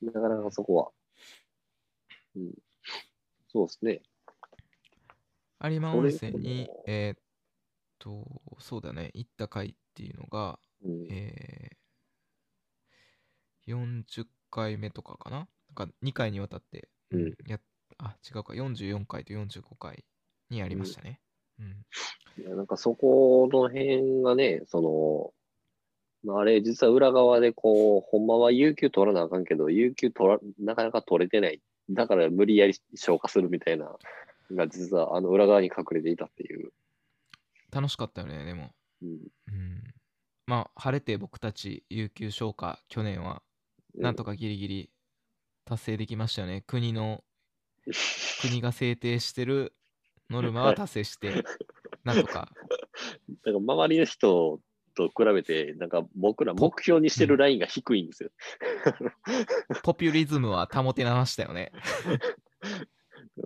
[0.00, 0.92] なかなかそこは。
[2.36, 2.54] うん。
[3.48, 4.02] そうですね。
[5.62, 7.18] 有馬温泉にえーっ
[7.98, 8.24] と、
[8.58, 11.06] そうだね、行った回っていうのが、うん。
[11.10, 15.36] えー、40回目とかかな？
[15.38, 17.60] なんか2回にわたって、うんやっ
[17.98, 20.04] あ、違うか、44回と45回
[20.50, 21.20] にありましたね。
[21.58, 21.86] うん。
[22.38, 25.32] いやなんかそこの辺がね、そ
[26.24, 31.62] の、まあ、あれ、実は裏側でこう、ほんまは有給取らなあかんけど、有給取ら、なかなか取れてない。
[31.88, 33.96] だから無理やり消化するみたいな、
[34.52, 36.72] が実はあの裏側に隠れていたっていう。
[37.72, 38.70] 楽しかったよね、でも。
[39.02, 39.08] うん。
[39.08, 39.82] うん。
[40.46, 43.42] まあ、晴れて僕たち、有給消化、去年は、
[43.94, 44.32] なんとか。
[44.32, 44.90] かギリギリ
[45.64, 46.62] 達成できましたよね。
[46.66, 47.24] 国の、
[48.40, 49.74] 国が制定してる
[50.30, 51.44] ノルマは達成して、
[52.04, 52.48] なんとか。
[53.44, 54.60] だから周りの人
[54.94, 58.30] と比べて、なんか僕ら目標にしてるラインが低いんですよ。
[59.82, 61.72] ポピュリズムは保てましたよね。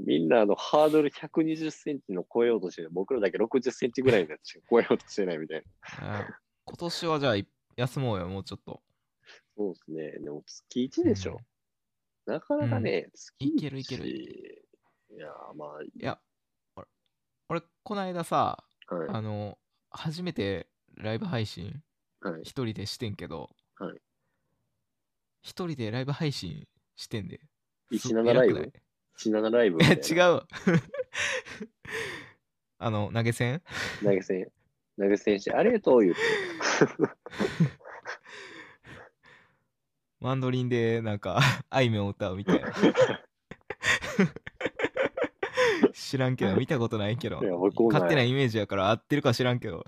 [0.02, 2.90] みんなあのハードル120センチの超えようとしてる。
[2.92, 5.64] 僕らだけ60センチぐらいのやつしか 超えようとしてないみたい
[6.00, 6.20] な。
[6.20, 8.82] あ今年はじゃあい休もうよ、もうちょっと。
[9.56, 10.10] そうですね。
[10.20, 11.38] でも月1でしょ。
[12.26, 16.20] なかなかね、月いけるいけるいや、まあ、いや、
[16.76, 16.86] 俺、
[17.48, 19.08] 俺この間さ、はい。
[19.08, 19.58] あの、
[19.90, 21.82] 初めてライブ配信
[22.20, 24.00] はい、一人でしてんけど、はい
[25.42, 26.66] 一人でライブ配信
[26.96, 27.40] してんで。
[27.92, 28.72] 17ライブ
[29.26, 30.26] 偉くない17ライブみたいえな。
[30.26, 30.42] 違う。
[32.78, 33.62] あの、投げ銭？
[34.02, 34.50] 投げ銭、
[34.98, 36.20] 投げ銭して、ありがとう言って。
[40.20, 41.40] マンドリンでなんか、
[41.70, 42.72] あいみょん歌うみたいな。
[45.92, 49.84] 知らんけど、見たことないけどいや僕勝手なイメージやから合ってるか知らんけど。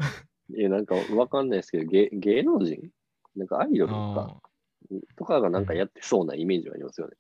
[0.55, 2.91] いや、なんかわかんないですけど、芸芸能人？
[3.37, 4.43] なんかアイドルとかあ
[5.17, 7.15] とかがなんかやってそうなイメージはありますよね。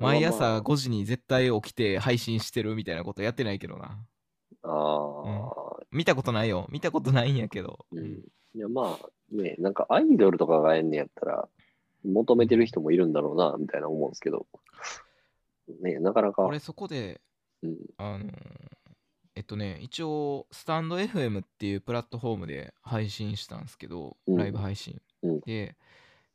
[0.00, 3.98] 毎朝ま5時に絶対起きて配信してるみたいなことやってないけどな。
[4.62, 6.66] あ、ああ、見たことないよ。
[6.70, 7.86] 見たことないんやけど。
[7.92, 8.24] うん。
[8.54, 11.48] いや、まあ、ね、なんかアイドルとかがやんねやったら、
[12.04, 14.46] 求めてる人もいるんだろうな、みたいな思うんですけど。
[15.82, 16.42] ね、なかなか。
[16.44, 17.20] 俺そこで、
[17.62, 18.32] うん、あのー
[19.36, 25.00] えっとね、一応、スタンド FM っていうプラットフォームで配信したんですけど、うんライブ配信。
[25.22, 25.76] うんで、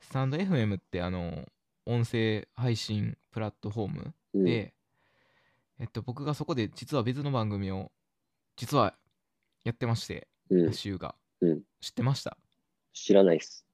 [0.01, 1.45] スタンド FM って、あの、
[1.85, 4.73] 音声配信プラットフォームうん、で、
[5.79, 7.91] えっと、僕がそこで実は別の番組を、
[8.55, 8.93] 実は
[9.63, 11.15] やってまして、うん、週が。
[11.41, 11.61] うん。
[11.81, 12.37] 知ってました？
[12.93, 13.65] 知らないっす。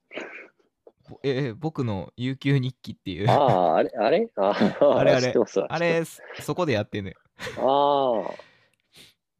[1.09, 4.29] ぼえ、え僕の有給日記っていう、あああ、あれあれ？
[4.35, 4.49] あ
[4.81, 5.21] あ あれあれ。
[5.23, 5.59] 知ってます。
[5.59, 7.15] われ、そそこでやってんのよ。
[7.57, 8.33] ああ、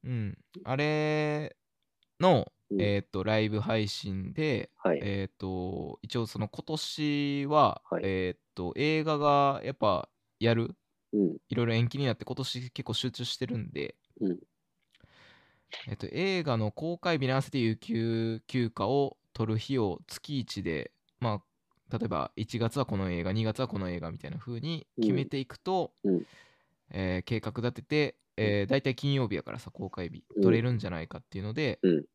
[0.03, 0.37] うん。
[0.63, 1.55] あれ
[2.19, 2.45] の、うん
[2.79, 4.99] えっ、と、ライブ配信で、はい。
[5.01, 8.03] えっ、と、一応その今年は、はい。
[8.05, 10.09] えっ、と、映画がやっぱ
[10.39, 10.75] やる、
[11.13, 14.39] うん、いろいろ延期になって今年結構集中してるんで、うん。
[15.87, 21.41] えっと、映画の公開日に合わせて有給休暇を取る日を月1で、ま
[21.91, 26.15] あ、例えば1月はこの映画、2月はこの映画みたいな風に決めていくと、うん。
[26.15, 26.25] うん
[26.91, 30.43] えー計画立てて、えー、大体金曜日やからさ、公開日うん。
[30.43, 32.05] 取れるんじゃないかっていうので、うん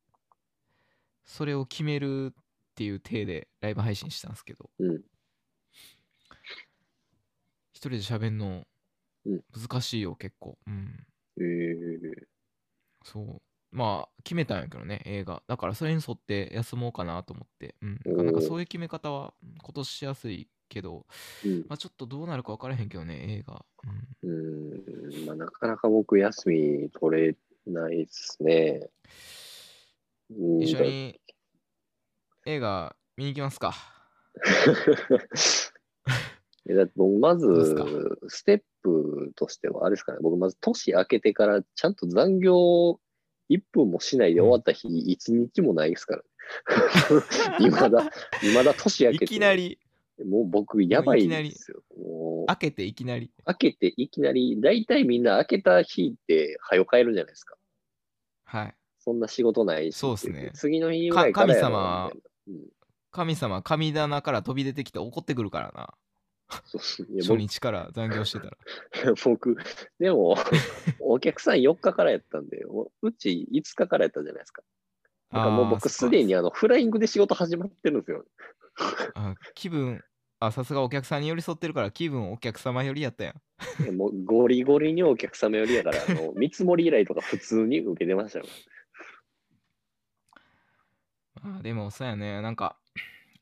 [1.30, 2.30] それを決めるっ
[2.74, 4.96] ていう体でライブ配信したんですけど、うん。
[7.72, 8.64] 一人で喋んの
[9.24, 10.58] うん難しいよ、結構。
[10.66, 11.06] うん。
[11.38, 12.24] えー、
[13.04, 21.06] そうまあ決めたんやけどね映画だからそれに沿って休もうかなと思ってうんなかなかそういう決め方は今年しやすいけど、
[21.44, 21.64] うん。
[21.68, 23.64] まあ、ちょっとどうなるか分からへんけどね映画、
[24.22, 25.26] うん、うん。
[25.26, 28.88] まあ、なかなか僕、休み取れないっすね。
[28.98, 31.19] うん一緒に
[32.50, 33.74] 映画見に行きますか
[36.68, 37.46] えだって僕、まず
[38.28, 42.98] ステップとしては、あれですかね、僕、まず年明けてから、ちゃんと残業
[43.50, 46.22] 1分もしないで終わった日、一日もないですから。
[47.64, 48.10] いまだ、
[48.42, 49.24] いまだ年明けて。
[49.26, 49.54] いきな。
[49.54, 49.78] り
[50.24, 51.82] もう僕、やばいんですよ。
[51.96, 57.56] もう開けていきなり開けていきなり、大体みんな開けた日って、早帰るじゃないですか。
[58.44, 59.96] はいそんな仕事ないし。
[59.96, 62.29] そうっすね次の日ぐらいからやろかみたいな
[63.10, 65.94] 神様神棚から飛び出てきて怒ってくるからな。
[66.64, 67.20] そう。
[67.20, 68.56] 初日から残業してたら。
[69.24, 69.56] 僕、僕
[69.98, 70.36] でも、
[71.00, 74.62] お客さん4日からやったんで、おうち5日からやったじゃないですか。
[75.32, 78.24] だからもう僕、すでにあのフライングで仕事始まってるんですよ。
[79.14, 80.02] あ気分
[80.42, 83.34] あさすがお客さんに寄り添ってるから気分お客様よりやったや
[83.90, 83.94] ん。
[83.94, 88.46] もうゴリゴリにお客様よりやから、あの見積もり依頼とか普通に受けてましたよ。
[91.42, 92.42] あーでもそうやね。
[92.42, 92.76] なんか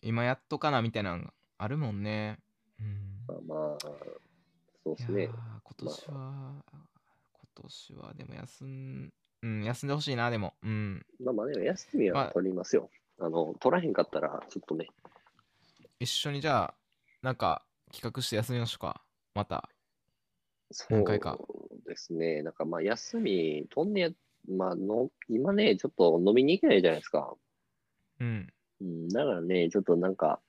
[0.03, 2.38] 今やっとかなみたいなのがあるもんね。
[2.80, 3.24] うん。
[3.26, 3.78] まあまあ、
[4.84, 5.28] そうですね。
[5.28, 10.55] 今年は、今年はでも休んうん休んでほしいなでも。
[10.62, 11.07] うん。
[11.20, 12.24] まあまあね、休みまあ。
[12.26, 12.90] は取りますよ。
[13.20, 14.86] あの、取らへんかったら、ちょっとね、
[16.01, 16.74] 一緒にじゃあ
[17.22, 19.03] なんか企画して休みましょうか。
[19.34, 19.68] また。
[20.70, 21.38] そう何回か。
[21.86, 22.42] ですね。
[22.42, 24.11] なんかまあ、休み取んねや、
[24.49, 27.34] まあの、今ね、ちょっと飲みに行けないじゃないですか。
[28.21, 28.53] うん。
[28.81, 30.41] うん、だからね、ちょっとなんか、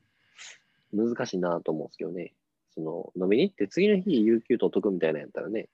[0.94, 2.34] 難しいなと思うんですけどね。
[2.74, 5.70] その、飲みに行って次の日、有給取っとくみたいなやったらね、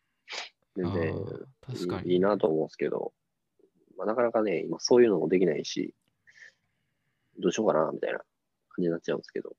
[0.76, 1.16] 全然
[1.62, 2.14] 確かに。
[2.14, 3.14] いいなと思うんですけど、
[3.98, 5.94] まあ、なかなかね、今そういうのもできないし、
[7.40, 8.26] どうしようかな、みたいな感
[8.80, 9.56] じになっちゃうんですけど。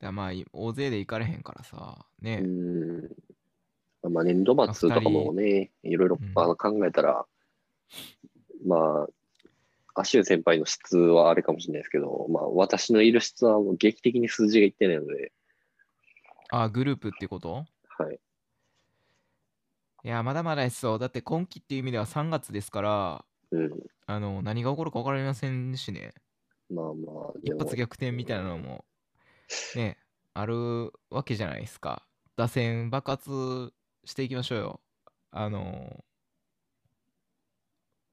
[0.00, 3.16] だまあい大勢で行かれへんからさね、うん。
[4.12, 6.18] まあ、年度末とかもね、いろいろ
[6.56, 7.26] 考えたら、
[8.64, 9.08] まあ、
[9.98, 15.32] アシュー先輩の質はあれかもしれないですけど、まあ、私のいる質はもう劇的に数字がいってないので、
[16.50, 17.64] あグループってこと？
[17.98, 18.20] はい。
[20.04, 20.98] いやまだまだですよ。
[20.98, 23.70] だって今期っていう意味では3月ですからうん。
[24.06, 26.14] あの何が起こるか分かりませんしね。
[26.70, 26.94] まあまあ、
[27.42, 28.84] 一発逆転みたいなのも
[29.74, 29.98] ね
[30.34, 32.02] あるわけじゃないですか。
[32.36, 33.72] 打線爆発
[34.04, 34.80] していきましょうよ。
[35.30, 36.04] あの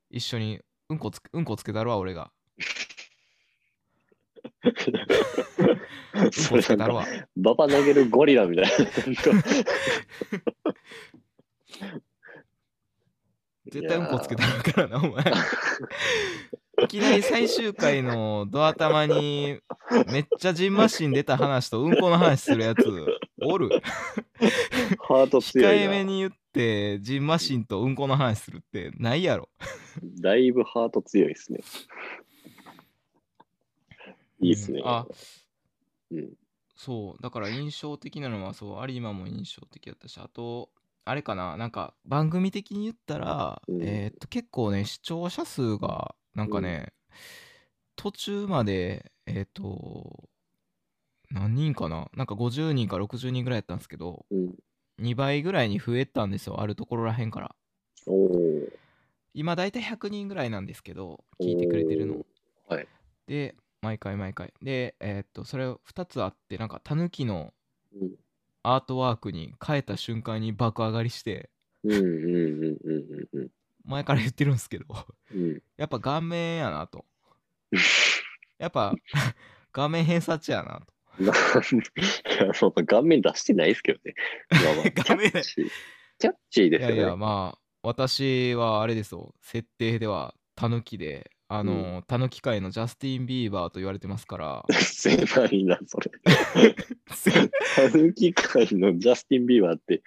[0.09, 2.31] 一緒にうんこつけうんこつけたるわ俺が。
[6.13, 7.05] うんこつけたるわ。
[7.35, 8.71] ババ 投げるゴリラみたいな。
[13.67, 15.23] 絶対うんこつけたるからなお前
[16.83, 19.59] いきなり最終回のドア玉に
[20.11, 22.83] めっちゃジンマシン出た話とうんこの話するやつ
[23.41, 23.69] おる
[24.99, 25.67] ハート強。
[25.67, 29.49] 控えめに言ってジンマシンとうんこの話するってないやろ
[30.19, 31.59] だいぶハート強いですね。
[34.41, 34.81] いいですね。
[34.81, 35.07] うんあ
[36.11, 36.33] うん。
[36.75, 40.69] そうだから印象的なのはそう有馬も印象的だったしあと
[41.07, 43.81] あれかななんか番組的に言ったら、うん。
[43.83, 46.93] えーっと結構ね視聴者数がなんかね、
[47.95, 50.29] 途中までえーっと
[51.29, 52.09] 何人かな？
[52.15, 54.55] なんか50人か60人ぐらいやったんですけどうん。
[54.99, 57.55] 2倍ぐらいに増えたんですよあるところらへんから。
[59.33, 62.25] 今だいたい100人ぐらいなんですけど聞いてくれてるの。
[62.67, 62.87] はい。
[63.27, 64.53] で毎回毎回。
[64.61, 67.53] でえーっとそれ2つあってなんかタヌキの
[67.93, 68.11] うん。
[68.73, 71.49] アートワークに変えた瞬間に爆上がりして
[73.83, 74.85] 前から言ってるんですけど
[75.33, 75.61] うん。
[75.77, 77.05] やっぱ顔面やなと。
[78.57, 78.95] やっぱ
[79.71, 80.95] 画面偏差値やなと。
[81.19, 81.37] なんい
[82.37, 84.15] やまあ顔面出してないですけどね。
[84.49, 85.31] まあまあ顔面。
[85.31, 85.61] キャッチ。
[85.61, 85.69] ー
[86.17, 86.95] キャッチーですよね。
[86.95, 89.35] いやいやまあ私はあれですよ。
[89.41, 96.11] 設定ではタヌキであの、タヌキ界のジャスティン・ビーバーと言われてますから 狭いな、それ。
[97.75, 100.01] たぬき界のジャスティン・ビーバーって、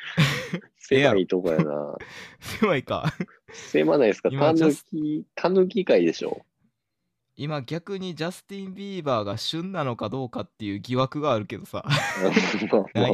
[0.78, 1.96] 狭いとこやな。
[2.40, 3.12] 狭いか
[3.52, 4.30] 狭ないですか？
[4.30, 6.44] たぬき、たぬき界でしょ？
[7.36, 11.84] 今逆にジャスティン・ビーバーが旬なのかどうかっていう疑惑があるけどさ
[12.94, 13.12] まあ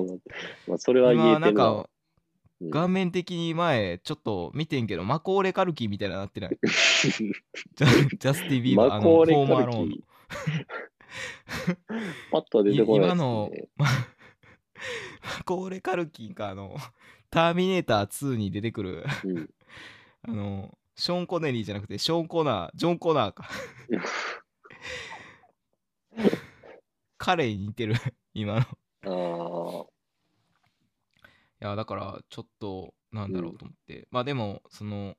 [0.66, 1.70] まあそれは言え今なんてるなか。
[1.72, 1.84] うん
[2.70, 6.58] 顔面的に前ちょっと見てんけどマコーレ・カルキみたいななってない？
[6.62, 7.28] ジャ
[7.76, 10.00] ジャスティン・ビーバーマコーレカルロー。
[12.30, 13.50] パッとは出いてこない今の。
[13.76, 13.86] マ
[15.44, 16.76] コーレ・カルキンかあの
[17.30, 19.50] ターミネーター2に出てくるうん
[20.26, 23.46] あの、ショーン・コネリーじゃなくて、ショーン・コナー、ジョン・コナーか。
[27.18, 27.94] 彼に似てる、
[28.32, 28.66] 今
[29.02, 29.82] の。
[29.82, 29.86] ああ、
[31.60, 34.08] いや、だから、ちょっと、なんだろうと思って。
[34.10, 35.16] まあでも、その、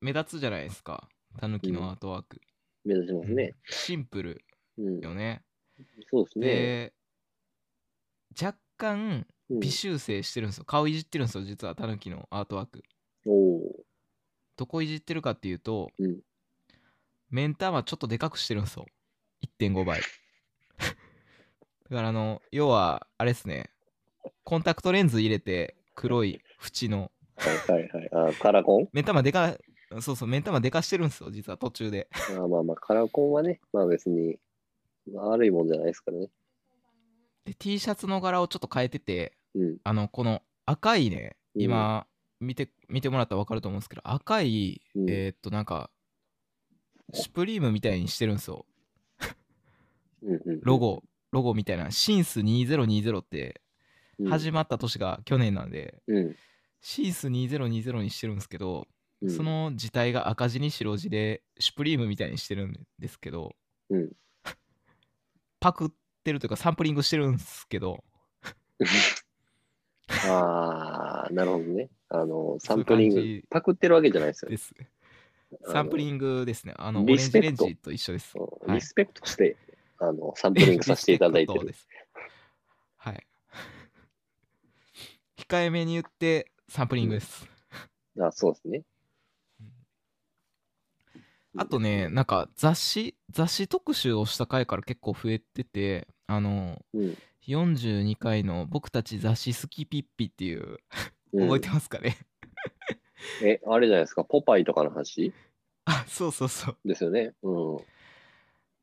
[0.00, 1.08] 目立つじゃないですか。
[1.38, 2.40] タヌキのアートワーク。
[2.84, 3.54] 目指しますね。
[3.66, 4.44] シンプル
[4.78, 5.00] うん。
[5.00, 5.42] よね。
[6.10, 6.46] そうですね。
[6.46, 6.92] で、
[8.40, 10.64] 若干、うん微修正してるんですよ。
[10.64, 12.84] 顔いじってるんですよ、実はタヌキのアートワーク。
[13.26, 13.60] おお
[14.56, 16.20] どこいじってるかっていうと、うん
[17.30, 18.86] 目ん玉ちょっとでかくしてるんですよ。
[19.58, 20.00] 1.5倍。
[20.78, 23.70] だからあの、要は、あれですね、
[24.44, 27.72] コンタクトレンズ入れて、黒い縁の、ー。
[27.72, 28.08] はいはいはい。
[28.12, 28.88] あーカラコン？
[28.92, 29.56] 目ん玉でか、
[30.00, 32.08] そうそう、目ん玉でかしてるんですよ、実は途中で。
[32.12, 34.38] あーまあまあ、カラコンはね、まあ別に
[35.12, 36.28] 悪いもんじゃないですからね。
[37.44, 39.76] で、T シャツの柄をちょっと変えてて、うん。
[39.84, 42.06] あの、この赤いね、うん今、
[42.38, 45.90] 見て、見てもらったら分かると思うんですけど、赤い、うんえーっと、なんか、
[47.12, 48.66] シュプリームみたいにしてるんですよ。
[50.22, 51.02] うんうん、ロゴ、
[51.32, 53.54] ロゴみたいな、シンス2020ってうん
[54.28, 56.36] 始まった年が去年なんで、うん。
[56.80, 58.86] シンス2020にしてるんですけど、
[59.22, 63.54] うんそ、の字体が赤字に白字で、シュプリームみたいにしてるんですけど、
[63.90, 64.12] うん
[65.60, 65.90] パクっ
[66.24, 68.02] てるというか、サンプリングしてるんですけど、
[70.26, 71.90] ああ、なるほどね。
[72.08, 74.56] あの、サンプリングパクってるわけじゃないですよね。
[74.56, 74.74] です。
[75.66, 76.74] サンプリングですね。
[76.76, 78.34] あの、オレリンジスペクトレンジと一緒です。
[78.68, 79.56] リスペクトして、
[79.98, 81.66] あの、サンプリングさせていただいてる。
[81.66, 81.88] です。
[82.96, 83.26] はい。
[85.40, 87.48] 控えめに言って、サンプリングです。
[88.20, 88.82] あそうですね。
[91.56, 97.16] あとね、なんか雑誌、雑誌特集をした回から結構増えてて、あの、うん、
[97.48, 100.78] 42回の僕たち雑誌好きピッピっていう、
[101.32, 102.18] うん覚えてますかね、
[103.42, 105.32] え、あれじゃないですか、ポパイとかの話？
[105.84, 106.76] あ、そうそうそう。
[106.84, 107.34] ですよね。
[107.42, 107.78] うん。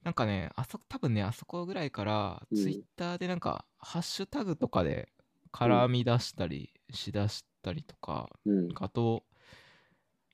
[0.03, 5.09] なんかね、あそ多分ね、あそこぐらいから、うんツイッターでなんか、ハッシュタグとかで
[5.51, 8.69] 絡み出したりしだしたりとか、うん。
[8.75, 9.23] あと、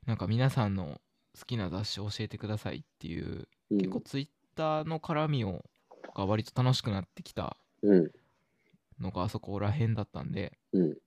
[0.05, 1.01] なんか皆さんの
[1.39, 5.65] 好きな雑誌教えてくださいっていう、うん結構ツイッターの絡みを
[6.13, 8.11] が割と楽しくなってきたうん。
[8.99, 10.97] のがあそこら辺だったんで、うん。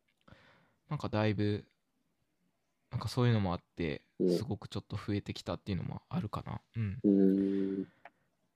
[0.90, 1.64] なんかだいぶ、
[2.90, 6.60] なんかそういうのもあって、うんすごくちょっと増えてきたっていうのもあるかな。
[6.76, 7.82] うん。
[7.82, 7.86] ん。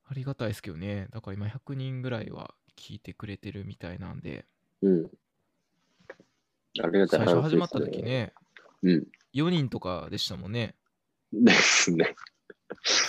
[0.08, 1.06] ありがたいですけどね。
[1.10, 4.46] だから今100人ぐらいは聞いてくれてるみたいなんで、
[4.82, 5.10] うん。
[6.82, 8.02] ありがたい最初始まった時。
[8.02, 8.32] ね、
[8.82, 9.06] うん。
[9.34, 10.74] 4人とかでしたもんね。
[11.32, 12.14] ですね。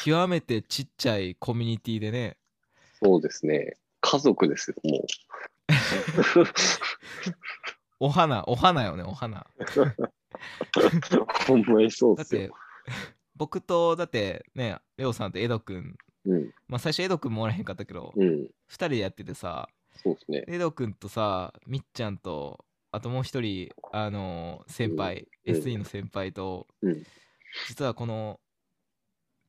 [0.03, 2.37] 極めてちっちゃいコミュニティでね、
[3.03, 3.77] そうですね。
[4.01, 5.05] 家族ですよ、も
[7.99, 9.45] お花、お花よね、お花。
[9.59, 9.65] う。
[11.47, 12.55] ほんまにそうだっすよ。、
[13.35, 15.95] 僕と、だってね、レオさんとエドくん、
[16.25, 16.53] うん。
[16.67, 18.27] まあ最初エドくんもおらへんかったけど、うん。
[18.27, 19.69] 2人でやっててさ、
[20.03, 20.43] そうですね。
[20.47, 27.03] エドくんとさ、みっちゃんと、あともう一人、あのー先輩、うん SE の先輩と、うん。
[27.67, 28.39] 実はこの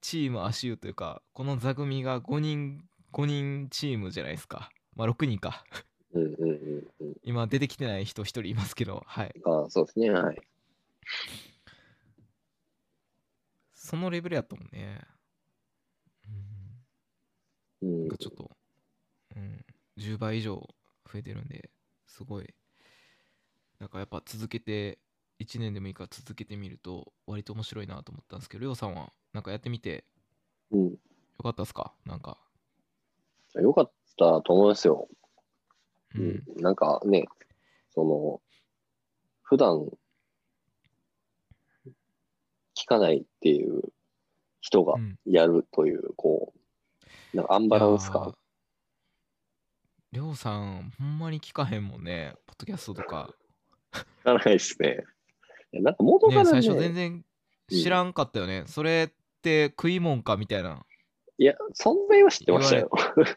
[0.01, 4.71] チーム足湯というか、この座組が5人、5人チームじゃないですか。
[4.95, 5.65] まあ6人か。
[6.13, 7.17] うんうんうんうん。
[7.23, 9.35] 今出てきてない人1人いますけど、はい。
[9.45, 10.11] ああ、そうですね。
[10.11, 10.41] はい。
[13.75, 15.01] そのレベルやったもんね。
[17.83, 18.51] うんうんなんかちょっと、
[19.37, 19.65] うん、
[19.99, 20.57] 10倍以上
[21.13, 21.71] 増えてるんで、
[22.07, 22.55] すごい。
[23.83, 25.01] なんかやっぱ続けて、
[25.41, 30.05] 1年でもいいから続けてみると、割と面白いなと思ったんですけど、りょうさんはなんかやってみて
[30.71, 30.91] うん。
[30.93, 30.97] よ
[31.43, 31.93] かったですか？
[32.07, 32.39] なんか。
[33.57, 35.09] よかったと思いますよ。
[36.15, 36.63] ううんん。
[36.63, 37.25] なんかね、
[37.91, 38.41] その、
[39.43, 39.89] 普段、
[42.77, 43.83] 聞かないっていう
[44.61, 46.53] 人がうんやるという、こ
[47.35, 48.33] う、なんかアンバランス感。
[50.13, 53.35] りょうさん、ほんまに聞かへんもんね、ポッドキャストとか。
[53.93, 55.05] 聞かないですね。
[55.73, 57.25] なんか元かね、らね、最初全然
[57.71, 58.65] 知らんかったよね。
[58.67, 60.85] それって食いもんかみたいな。
[61.39, 62.91] いや、存在は知ってましたよ。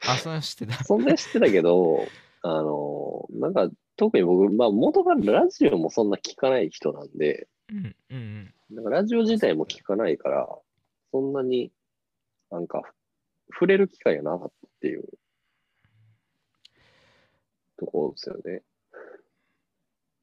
[0.08, 0.74] あ、それは知ってた。
[0.84, 2.08] 存在は知ってたけど、
[2.42, 8.76] あの、なんか、特に僕、まあ、元からラジオもそんな聞かない人なんで、うんうんうん。
[8.76, 10.48] なんかラジオ自体も聞かないから、
[11.12, 11.72] そんなに
[12.52, 12.84] なんか、
[13.54, 15.04] 触れる機会がなかったっていう
[17.78, 18.62] ところですよね。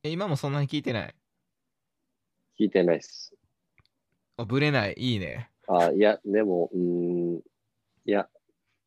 [0.04, 1.14] え、今もそんなに聞いてない？
[2.58, 3.34] 聞いてないっす。
[4.36, 4.94] あ、ぶれない。
[4.96, 5.50] いいね。
[5.68, 7.42] あ、いや、でも、うーん、い
[8.06, 8.28] や、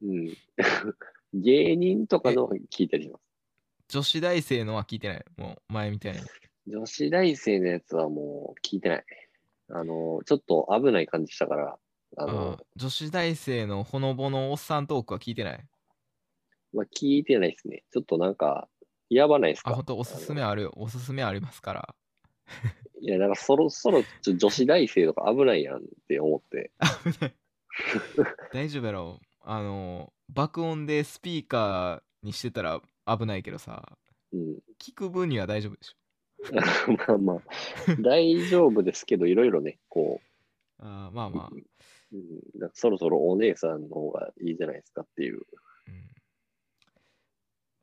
[0.01, 0.33] うん。
[1.33, 3.21] 芸人とかの聞いたりします。
[3.89, 5.25] 女子大生のは聞いてない？
[5.37, 6.19] もう前みたいに。
[6.67, 9.05] 女子大生のやつはもう聞いてない。
[9.69, 11.79] あの、ちょっと危ない感じしたから、
[12.17, 15.67] ああの、女子大生のほのぼのおっさんトークは聞いてない？
[16.73, 17.83] まあ、聞いてないですね。
[17.91, 18.67] ちょっとなんか、
[19.09, 20.73] やばないですあ、かほんとおすすめあるよ。
[20.75, 21.95] おすすめありますから。
[23.01, 26.71] いや、なんかそろそろちょ女子大生とか危ないやんって思って。
[27.03, 27.35] 危ない
[28.53, 29.19] 大丈夫やろ。
[29.41, 33.97] あの、爆音でスピーカーにしてたら危ないけどさ、
[34.33, 34.59] うん。
[34.79, 35.95] 聞く分には大丈夫でしょ。
[37.07, 37.41] まあまあ、
[38.01, 40.21] 大丈夫ですけど、いろいろね、こ
[40.77, 41.55] あーまあまあ、う、
[42.11, 45.35] うん、なんかそろそろお姉さんの方がいいじゃないですかっていう。
[45.87, 46.11] うん。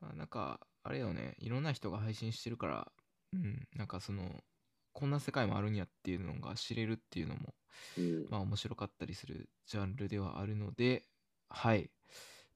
[0.01, 2.91] まあ、なんか、あれよね、いろんな人が配信してるから、
[3.33, 4.43] うん、なんかその、
[4.91, 7.55] こんな世界もあるんやっていうのが知れるっていうのも、
[7.97, 8.27] うん。
[8.29, 11.03] まあ面白かったりするジャンルではあるので、
[11.49, 11.91] はい。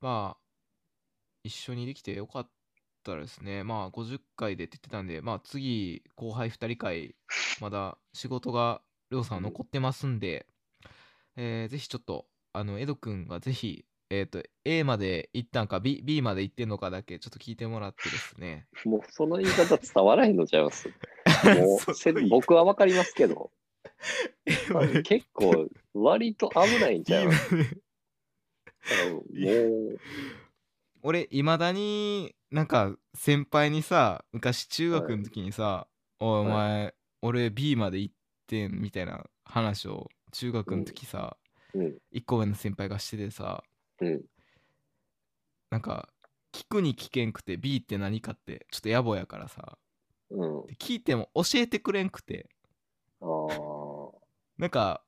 [0.02, 0.42] まあ、
[1.44, 2.52] 一緒にできてよかっ
[3.04, 3.64] たですね。
[3.64, 7.16] まあ50回でって言ってたんで、まあ次、後輩2人会、
[7.60, 10.48] まだ仕事が、りょうさん残ってますんで、
[11.38, 18.68] えーぜひちょっと、あの、エドくんがぜひ、えっ、と、A まで行ったんか、B, B まで行ってんのかだけ、ちょっと聞いてもらってですね。
[18.86, 20.88] もうその言い方伝わらへんのちゃいます？
[21.60, 23.52] もそう僕はわかりますけど、
[25.04, 27.56] 結構割と危ないんちゃいまます。
[27.56, 27.62] も
[29.20, 30.00] う、
[31.02, 35.88] 俺いまだになんか先輩にさ昔中学の時にさ
[36.20, 36.54] 「おいおはい。
[36.54, 38.16] 前、俺 B まで行っ
[38.48, 41.38] てん」みたいな話を中学の時さ、
[41.74, 43.64] うん、1個上の先輩がしててさ
[44.02, 44.22] うん。
[45.70, 46.10] なんか
[46.52, 49.78] 聞くに聞けんくて B って何かってちょっと野暮やからさ
[50.30, 50.66] うん。
[50.68, 52.50] で聞いても教えてくれんくて
[53.22, 54.12] ああ。
[54.58, 55.04] なんか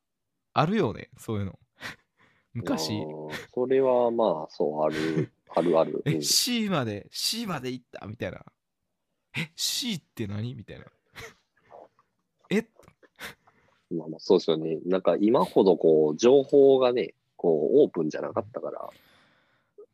[0.53, 1.59] あるよねそういうの
[2.53, 2.93] 昔
[3.53, 6.01] それはまあ、そう、ある、 あるある。
[6.05, 8.43] うえん C まで C まで行ったみたいな
[9.37, 10.55] え C って何？
[10.55, 10.85] みたいな
[12.49, 12.67] え？
[13.91, 14.79] まあまあ、そうですよね。
[14.85, 18.89] なんか今ほどこう、情報がね、こう、オープンじゃなかったから、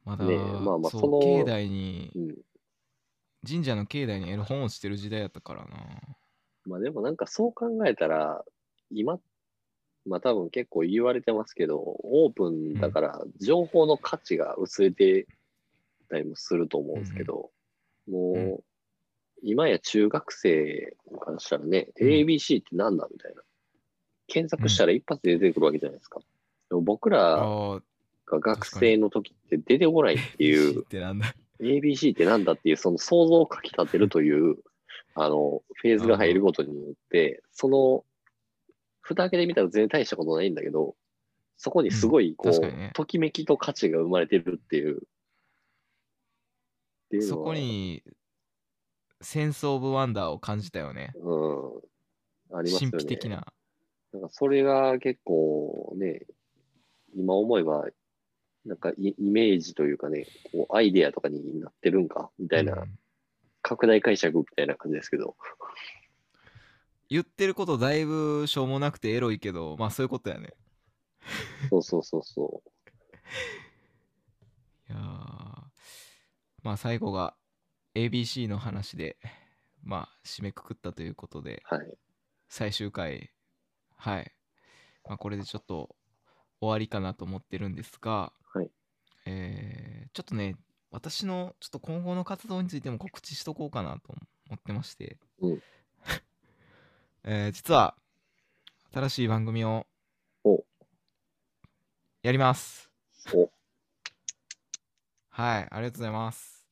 [0.03, 2.35] まだ、ねえまあまあその境内にうん。
[3.47, 5.67] 神社の境内にエロ本落ちてる時代やったからな
[6.65, 8.43] まあでもなんかそう考えたら、
[8.89, 9.19] 今、
[10.07, 15.27] まあ多分結構言われてますけど、オープンだから情報の価値が薄れて
[16.09, 17.51] たりもすると思うんですけど、
[18.09, 18.59] もう、うん
[19.43, 23.43] 今や中学生からしたらね、うん ABC ってなんだみたいな。
[24.27, 26.19] 検索したら一発で出てくるわけじゃないですか。
[26.70, 27.38] 僕ら
[28.26, 31.34] が学生の時って出てこないっていう、 てなんだ。
[31.60, 34.58] ABC ってなんだっていう、その想像をかき立てるという、
[35.16, 38.06] あの、フェーズが入ることによって、その、
[39.02, 40.96] 蓋開けてみたら全然大したことないんだけど、
[41.58, 42.92] そこにすごい、こう、確かにね。
[42.94, 45.04] ときめきと価値が生まれてるっていう。
[47.14, 48.04] いうのそはこに
[49.22, 51.14] センス・オブ・ワンダーを感じたよね。
[51.16, 51.36] う
[52.56, 52.92] ん、ありますよね。
[52.92, 53.30] 神秘的。
[53.30, 53.54] な。
[54.12, 56.26] なんかそれが結構ね、
[57.16, 57.88] 今思えば、
[58.66, 63.00] なんかイイメージというかね、こうアイデアとかになってるんか、みたいな、うん
[63.68, 65.36] 拡大解釈みたいな感じですけど。
[67.10, 70.54] 言ってることだいぶしょうもなくてエロいけどまあそういうことやね
[71.70, 72.64] そうそうそうそ
[74.90, 75.00] いやー
[76.64, 77.36] まあ最後が
[77.94, 79.18] ABC の話で
[79.84, 81.76] まあ締めくくったということでう。
[81.76, 81.98] はい。
[82.50, 83.32] 最終回
[83.98, 84.34] はい、
[85.08, 85.96] まあ、これでちょっと
[86.61, 88.69] 終わりかなと思ってるんですが、はい。
[89.26, 90.56] えーちょっとね
[90.91, 94.14] 私のちょっと今後の活動についても告知しとこうかなと
[94.48, 95.64] 思ってまして、うん。
[97.23, 97.95] えー実は
[98.94, 99.86] 新しい番組を
[100.45, 100.64] お。
[102.23, 102.90] やります。
[103.34, 103.52] お。
[105.30, 106.65] はいありがとうございます。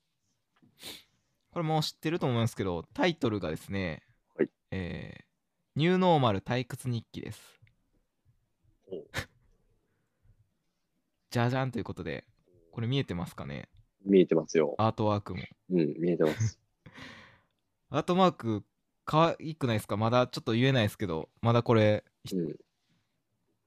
[1.51, 4.03] これもう知ってると思いますけどタイトルがですね、
[4.35, 4.49] はい。
[4.72, 5.23] えー
[5.76, 7.60] ニューノーマル退屈日記です。
[8.88, 9.03] お
[11.34, 12.26] じゃじゃんということで
[12.72, 13.68] これ見えてますかね？
[14.05, 14.76] 見えてますよ。
[14.77, 15.41] アートワークも
[15.72, 16.60] うん、見えてます。
[17.89, 18.64] アートマーク
[19.03, 19.97] 可愛くないですか？
[19.97, 22.55] まだちょっと言えないですけどまだこれうん。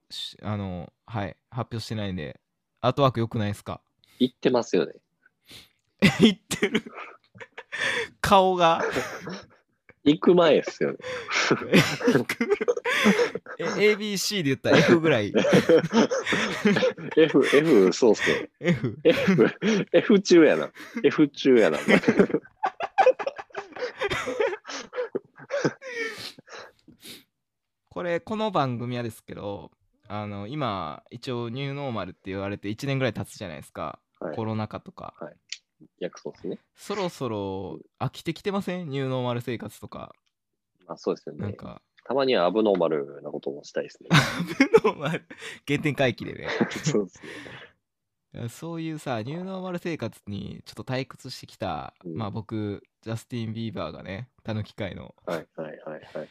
[0.09, 2.39] しあのはい発表してないんで
[2.79, 3.81] アートワーク良くないですか？
[4.17, 4.93] 言ってますよね。
[6.21, 6.81] 言ってる
[8.21, 8.81] 顔が
[10.11, 10.97] 行く前ですよね。
[13.59, 13.63] え
[13.95, 15.33] ABC で言ったら F ぐらい
[17.17, 18.49] F、F、そうっすね。
[18.59, 19.55] F F、
[19.91, 20.69] F 中やな。
[21.03, 21.79] F 中やな。
[27.89, 29.71] これこの番組はですけど
[30.07, 35.13] あの今一応ニューノーマルって言われて1年ぐらい経つじゃないですか、はいコロナ禍とか
[35.99, 36.59] 約そうですね。
[36.75, 38.89] そろそろ飽きてきてません？
[38.89, 40.13] ニューノーマル生活とか
[40.87, 41.41] あ、そうですよね。
[41.41, 44.09] なんかたまにはアブノーマルなこともしたいですね。
[44.97, 45.09] まあ
[45.67, 46.47] 原点回帰でね。
[46.83, 47.21] そうです
[48.33, 48.49] ね。
[48.49, 56.29] そういうさ、ニューノーマル生活にちょっと退屈してきた、うんまあ僕、ジャスティン・ビーバーがね、たぬき会の、はいはいはいはい。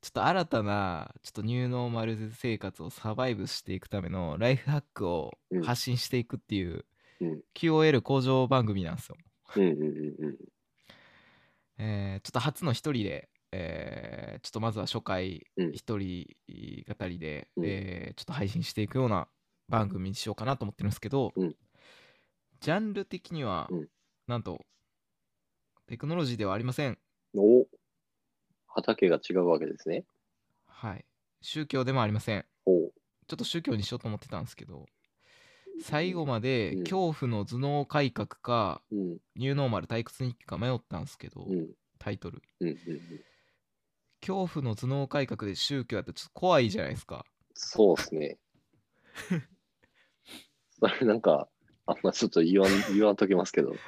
[0.00, 6.84] ちょっと新たな、ちょっとニューノーマル生活をサバイブしていくためのライフハックをうん発信していくっていう、うん
[7.54, 9.16] QOL 向上番組なんですよ。
[9.56, 10.38] うんうんうんうん。
[11.78, 16.26] えーちょっと初の一人で、えーちょっとまずは初回うん一人
[16.88, 19.28] 語りで、うんえーちょっと配信していくような
[19.68, 21.54] 番組にしようかなと思ってるんですけど、うん
[22.60, 23.88] ジャンル的には、うん
[24.26, 24.64] なんと
[25.86, 26.98] テクノロジーではありません。
[27.34, 27.66] お
[28.68, 30.04] 畑が違うわけですね。
[30.66, 31.04] はい。
[31.42, 32.44] 宗教でもありません。
[32.64, 32.92] ほ
[33.26, 34.86] ちょっと宗教にしようと思ってたんですけど、
[35.80, 38.96] 最後までうん恐怖の頭脳改革か、う。
[38.96, 42.42] うんニューノーマル退屈日記か迷ったんですけど、うんタイトル。
[42.60, 42.78] うんうんうん。
[44.20, 47.24] 恐怖の頭脳改革で宗教やったらちょっと怖いじゃないですか。
[47.54, 48.38] そうですね。
[50.80, 51.48] それなんか、
[51.86, 53.74] あんまちょっと言わん、言わんときますけど。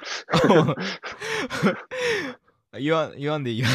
[2.78, 3.66] 言わん言わんでいいよ。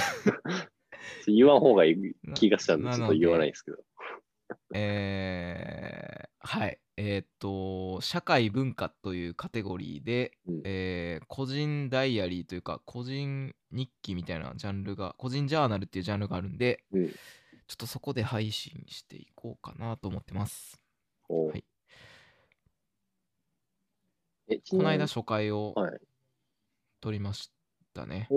[1.27, 3.77] 言わん方がいい気がしたんで、なちょっと言わないですけど。
[4.73, 6.80] えーはい。
[6.98, 17.10] えーっと、社会文化というカテゴリーで、うんえー個人ダイアリーというか、個人日記みたいなジャンルが、個人ジャーナルっていうジャンルがあるんで、うん
[17.68, 20.80] ちょっとそこで配信していこうかなと思ってます。
[21.28, 21.65] おはい
[24.49, 25.99] え、ちこの間初回をはい。
[27.02, 27.52] 撮りまし
[27.94, 28.30] たね。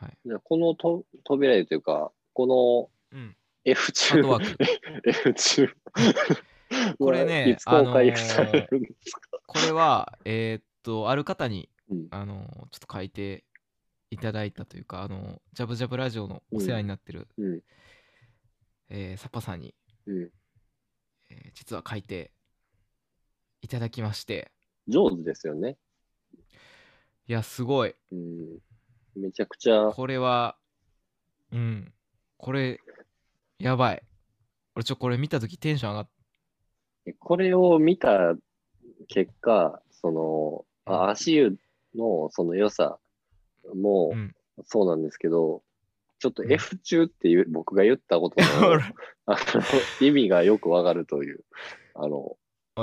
[0.00, 0.18] はい。
[0.24, 3.36] じゃあこのと扉絵というか、このうん。
[3.64, 4.64] F ア中ートワーク。
[5.10, 5.76] F 中
[6.98, 13.44] これねいつ公開されるんですか、これは、えーっと、ある方に、うんあのちょっと書いて
[14.10, 17.62] いただいたというか、あのジャブジャブラジオのお世話になってる、うん
[18.88, 19.74] えーサッパさんに、
[20.06, 20.30] うん。
[21.30, 22.32] えー実は書いて
[23.62, 24.52] いただきまして、
[24.88, 25.76] 上手ですよね。
[27.28, 27.94] いや、すごい。
[28.12, 28.58] うん。
[29.16, 30.56] めちゃくちゃ、これは、
[31.50, 31.92] うん、
[32.36, 32.80] これ、
[33.58, 34.02] やばい。
[34.76, 36.08] 俺、ちょ、これ見たときテンション上がっ
[37.14, 38.34] これを見た
[39.08, 41.56] 結果、その、あ足湯
[41.94, 42.98] のその良さ
[43.74, 44.34] もうん
[44.64, 45.62] そうなんですけど、
[46.18, 48.84] ちょっとうん F 中っていう僕が言ったことの 俺
[49.26, 49.62] あの
[50.06, 51.44] 意味がよくわかるという。
[51.94, 52.36] あの、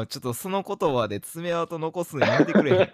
[0.07, 2.77] ちょっとその言葉で爪痕残すのやめてくれへん。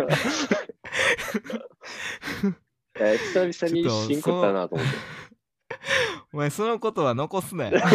[3.01, 4.93] え久々にシン食ったなと思って。
[6.33, 7.79] お前、その言葉残すなよ。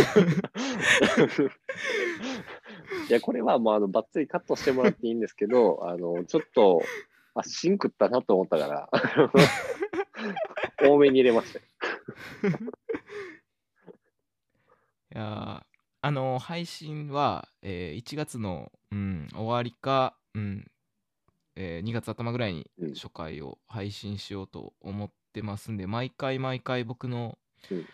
[3.08, 6.82] いや、これはもうあの、ばっつりカットしてもらっていいんですけど、 あの、ちょっと、
[7.34, 8.90] あ、シン食ったなと思ったから、
[10.88, 11.64] 多めに入れましたよ。
[15.14, 20.70] いやーあの配信は、えー1月の、うん、終わりか、うん
[21.56, 27.38] えー2月頭ぐらいにうん初回を配信しようと思ってますんで、毎回毎回僕の、
[27.70, 27.86] うん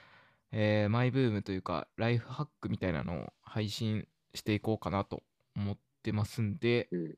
[0.53, 5.23] えーマイブームというかライフハックみたいなのを配信していこうかなと
[5.57, 7.15] 思ってますんで、うん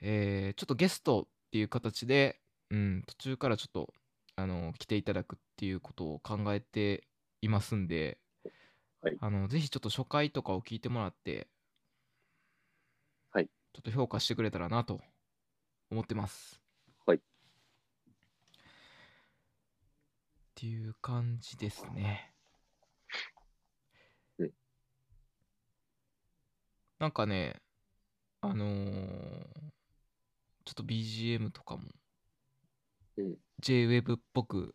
[0.00, 3.92] えーちょっとゲストっていう形で、うん、途中からちょっと
[4.36, 7.08] あの来ていただくっていうことを考えて
[7.42, 8.18] いますんで、
[9.02, 11.48] はいあのぜひちょっと初回とかを聞いてもらって、
[13.32, 15.00] はいちょっと評価してくれたらなと
[15.90, 16.60] 思ってます。
[17.06, 17.20] はいっ
[20.54, 22.32] ていう感じですね。
[24.38, 24.50] うん
[26.98, 27.56] なんかね、
[28.40, 29.68] あのー
[30.64, 31.84] ちょっと BGM とかも、
[33.16, 34.74] うん JWEB っぽく、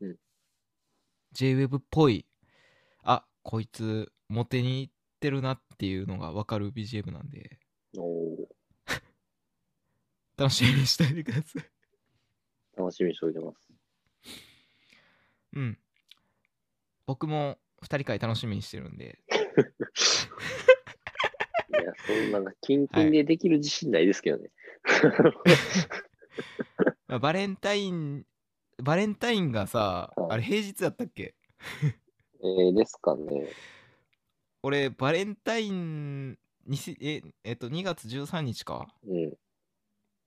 [0.00, 0.16] うん
[1.34, 2.24] JWEB っぽい、
[3.02, 7.58] あこいつ、モテに行ってるなっていうのが分かる BGM なんで、
[10.38, 11.70] 楽しみにしておいてください。
[12.76, 13.68] 楽しみにしておいてます。
[15.52, 15.78] うん。
[17.06, 19.18] 僕も2人会楽しみにしてるんで、
[22.06, 24.50] そんな、キンキンでできる自信ないですけどね。
[27.08, 28.24] ま あバレンタイン、
[28.82, 31.34] バレンタインがさ、はいあれ平日やったっけ？
[32.40, 33.48] えー、ですかね。
[34.62, 38.88] 俺、バレンタインにし、え、えっと、2月13日か。
[39.06, 39.32] うん。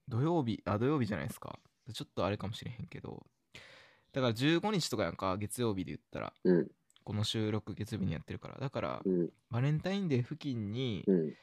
[0.07, 1.59] 土曜日、あ、土曜日じゃないですか。
[1.93, 3.25] ちょっとあれかもしれへんけど。
[4.11, 6.33] だから15日とかやんか、月曜日で言ったら。
[6.43, 6.67] うん。
[7.03, 8.57] この収録月曜日にやってるから。
[8.57, 9.29] だから、うん。
[9.49, 11.33] バレンタインデー付近に、うん。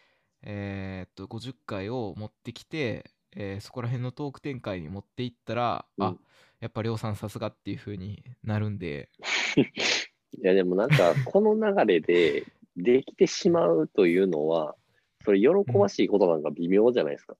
[0.42, 6.20] えーっと、50回を持ってきて、えーそこら辺のトーク展開に持っていったら、あうん、
[6.60, 9.10] やっぱりょうさんさすがっていう風になるんで、
[10.38, 12.44] いや、でもなんか、 この流れで
[12.76, 14.76] できてしまうというのは、
[15.24, 17.36] それ喜ばしいことなんか微妙じゃないですか。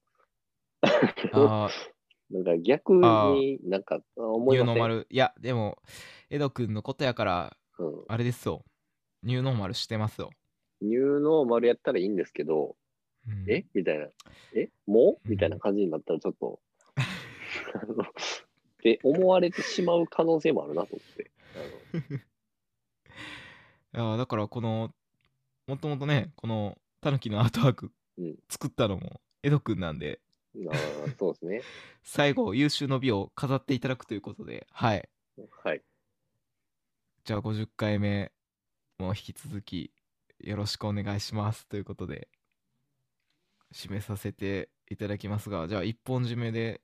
[1.32, 1.68] あ
[2.30, 4.74] なんか逆になんかあ、思いません？
[4.74, 5.06] ニューノーマル。
[5.08, 5.78] いや、でも、
[6.28, 8.64] エド君のことやから、うん、あれですよ。
[9.22, 10.30] ニューノーマルしてますよ。
[10.80, 12.76] ニューノーマルやったらいいんですけど、
[13.28, 13.44] うん。
[13.50, 13.64] え？
[13.74, 14.06] みたいな。
[14.54, 14.70] え？
[14.86, 15.18] も？
[15.18, 15.30] ううん。
[15.32, 16.60] みたいな感じになったらちょっと、
[16.96, 18.06] あのっ
[18.78, 21.30] て思われてしまう可能性もあるなと思って。
[23.94, 24.94] いやだからこの
[25.66, 28.36] もともとねこのタヌキのアートワークうん。
[28.48, 30.20] 作ったのもエド君なんで。
[30.70, 30.76] あ
[31.18, 31.62] そうですね。
[32.02, 35.08] 最後優秀の美を飾っていただくということではい。
[35.62, 35.82] はい。
[37.24, 38.32] じゃあ50回目
[38.98, 39.92] も引き続き
[40.38, 42.28] よろしくお願いしますということで
[43.72, 46.80] 締めさせていただきますがじゃあ一本締めで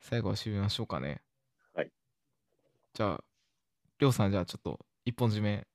[0.00, 1.22] 最後は締めましょうかね。
[1.74, 1.90] はい。
[2.94, 3.24] じゃあ
[3.98, 5.66] りょうさんじゃあちょっと一本締め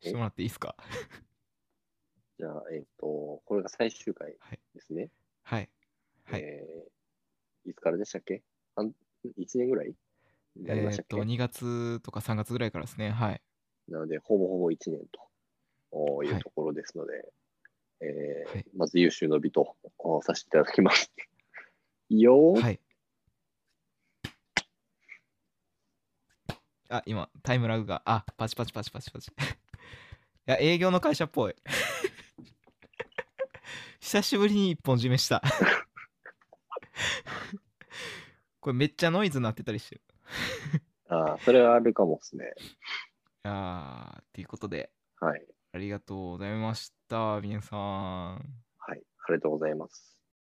[0.00, 0.76] してもらっていいですか？
[2.38, 4.60] じゃあ、えっ、と、これが最終回はい。
[4.74, 5.10] ですね。
[5.42, 5.70] はい。
[6.24, 6.40] はい。
[6.42, 6.94] えー
[7.70, 8.42] いつからでしたっけ？
[8.76, 8.94] 半
[9.38, 9.94] ?1 年ぐらい？
[10.62, 13.10] やりましたっけ、えーっと2月とか3月ぐらいからですね。
[13.10, 13.42] はい。
[13.88, 15.20] なので、ほぼほぼ1年と
[15.92, 17.32] おいはいうところですので、
[18.04, 21.10] えーはいまず優秀の美とおさせていただきます。
[22.10, 22.80] よー、はい。
[26.90, 29.30] あ、今、タイムラグが、あ、パチパチパチパチパチ。
[29.32, 29.34] い
[30.44, 31.54] や、営業の会社っぽい。
[34.00, 35.42] 久しぶりに一本締めした。
[38.60, 40.02] これめっちゃノイズ鳴ってたりしてる。
[41.08, 42.54] あーそれはあるかもですね。
[43.44, 44.90] あー、っていうことで、
[45.20, 45.53] はい。
[45.74, 48.36] ありがとうございました、皆さん。
[48.78, 49.02] はい。
[49.26, 50.13] ありがとうございます。